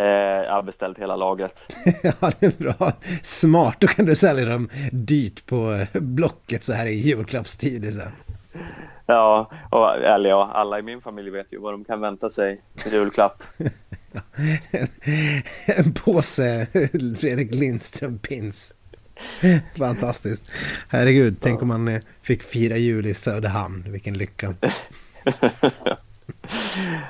[0.00, 0.06] Eh,
[0.46, 1.72] jag har beställt hela lagret.
[2.02, 2.92] ja, det är bra.
[3.22, 8.12] Smart, då kan du sälja dem dyrt på Blocket så här i julklappstider
[9.06, 12.60] Ja, och, eller ja, alla i min familj vet ju vad de kan vänta sig
[12.86, 13.42] i julklapp.
[15.66, 16.66] en påse
[17.18, 18.72] Fredrik Lindström-pins.
[19.78, 20.54] Fantastiskt.
[20.88, 21.38] Herregud, ja.
[21.42, 23.84] tänk om man eh, fick fira jul i Söderhamn.
[23.86, 24.54] Vilken lycka.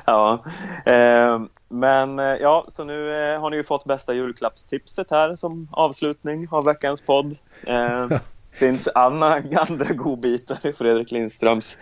[0.07, 0.43] ja,
[0.87, 5.69] eh, men eh, ja, så nu eh, har ni ju fått bästa julklappstipset här som
[5.73, 7.37] avslutning av veckans podd.
[7.67, 8.09] Eh,
[8.53, 11.79] finns Anna, andra godbitar i Fredrik Lindströms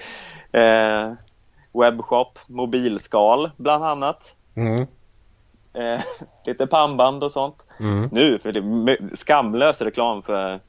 [0.53, 1.13] eh,
[1.73, 4.35] webbshop, mobilskal bland annat.
[4.57, 4.87] Mm
[5.79, 6.01] eh,
[6.45, 7.67] lite pannband och sånt.
[7.81, 8.09] Mm.
[8.13, 10.61] Nu, för det är skamlös reklam för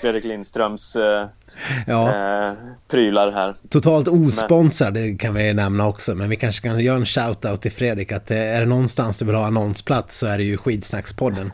[0.00, 1.26] Fredrik Lindströms eh,
[1.86, 2.08] ja.
[2.08, 2.54] eh,
[2.88, 3.56] prylar här.
[3.68, 5.18] Totalt osponsrad men...
[5.18, 8.56] kan vi nämna också, men vi kanske kan göra en shout-out till Fredrik att eh,
[8.56, 11.50] är det någonstans du vill ha annonsplats så är det ju Skidsnackspodden.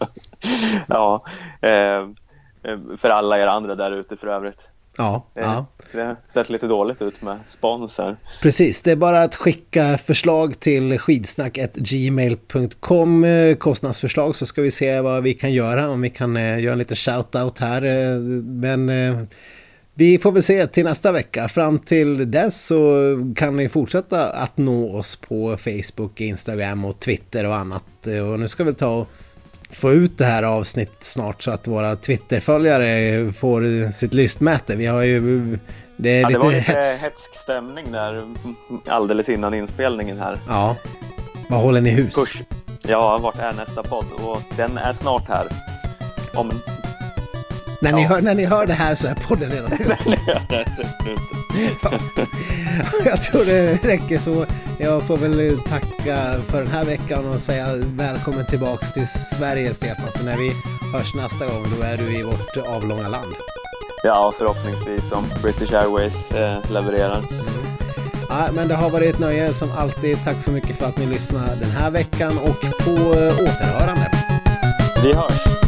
[0.86, 1.24] ja,
[1.60, 4.71] eh, eh, för alla er andra där ute för övrigt.
[4.96, 5.66] Ja, det, ja.
[5.92, 8.16] det sett lite dåligt ut med sponsor.
[8.42, 15.00] Precis, det är bara att skicka förslag till skidsnack.gmail.com eh, kostnadsförslag så ska vi se
[15.00, 17.82] vad vi kan göra om vi kan eh, göra en liten shout-out här.
[17.82, 18.90] Eh, men
[19.94, 21.48] vi får väl se till nästa vecka.
[21.48, 23.00] Fram till dess så
[23.36, 28.06] kan ni fortsätta att nå oss på Facebook, Instagram och Twitter och annat.
[28.30, 29.08] Och nu ska vi ta och
[29.72, 34.76] få ut det här avsnittet snart så att våra Twitterföljare får sitt lystmäte.
[34.76, 35.58] Vi har ju...
[35.96, 37.04] Det är ja, lite det var lite hets...
[37.04, 38.22] hetsk stämning där
[38.86, 40.38] alldeles innan inspelningen här.
[40.48, 40.76] Ja.
[41.48, 42.14] Vad håller ni hus?
[42.14, 42.42] Push.
[42.82, 44.06] Ja, vart är nästa podd?
[44.16, 45.46] Och den är snart här.
[46.34, 46.52] Om
[47.82, 47.96] när, ja.
[47.96, 50.18] ni hör, när ni hör det här så är podden redan ute.
[53.04, 54.46] Jag tror det räcker så.
[54.78, 60.08] Jag får väl tacka för den här veckan och säga välkommen tillbaks till Sverige Stefan.
[60.14, 60.52] För när vi
[60.92, 63.34] hörs nästa gång då är du i vårt avlånga land.
[64.04, 67.18] Ja, förhoppningsvis om British Airways eh, levererar.
[67.18, 67.44] Mm.
[68.28, 70.18] Ja, men det har varit ett nöje som alltid.
[70.24, 74.10] Tack så mycket för att ni lyssnade den här veckan och på återhörande.
[75.02, 75.61] Vi hörs.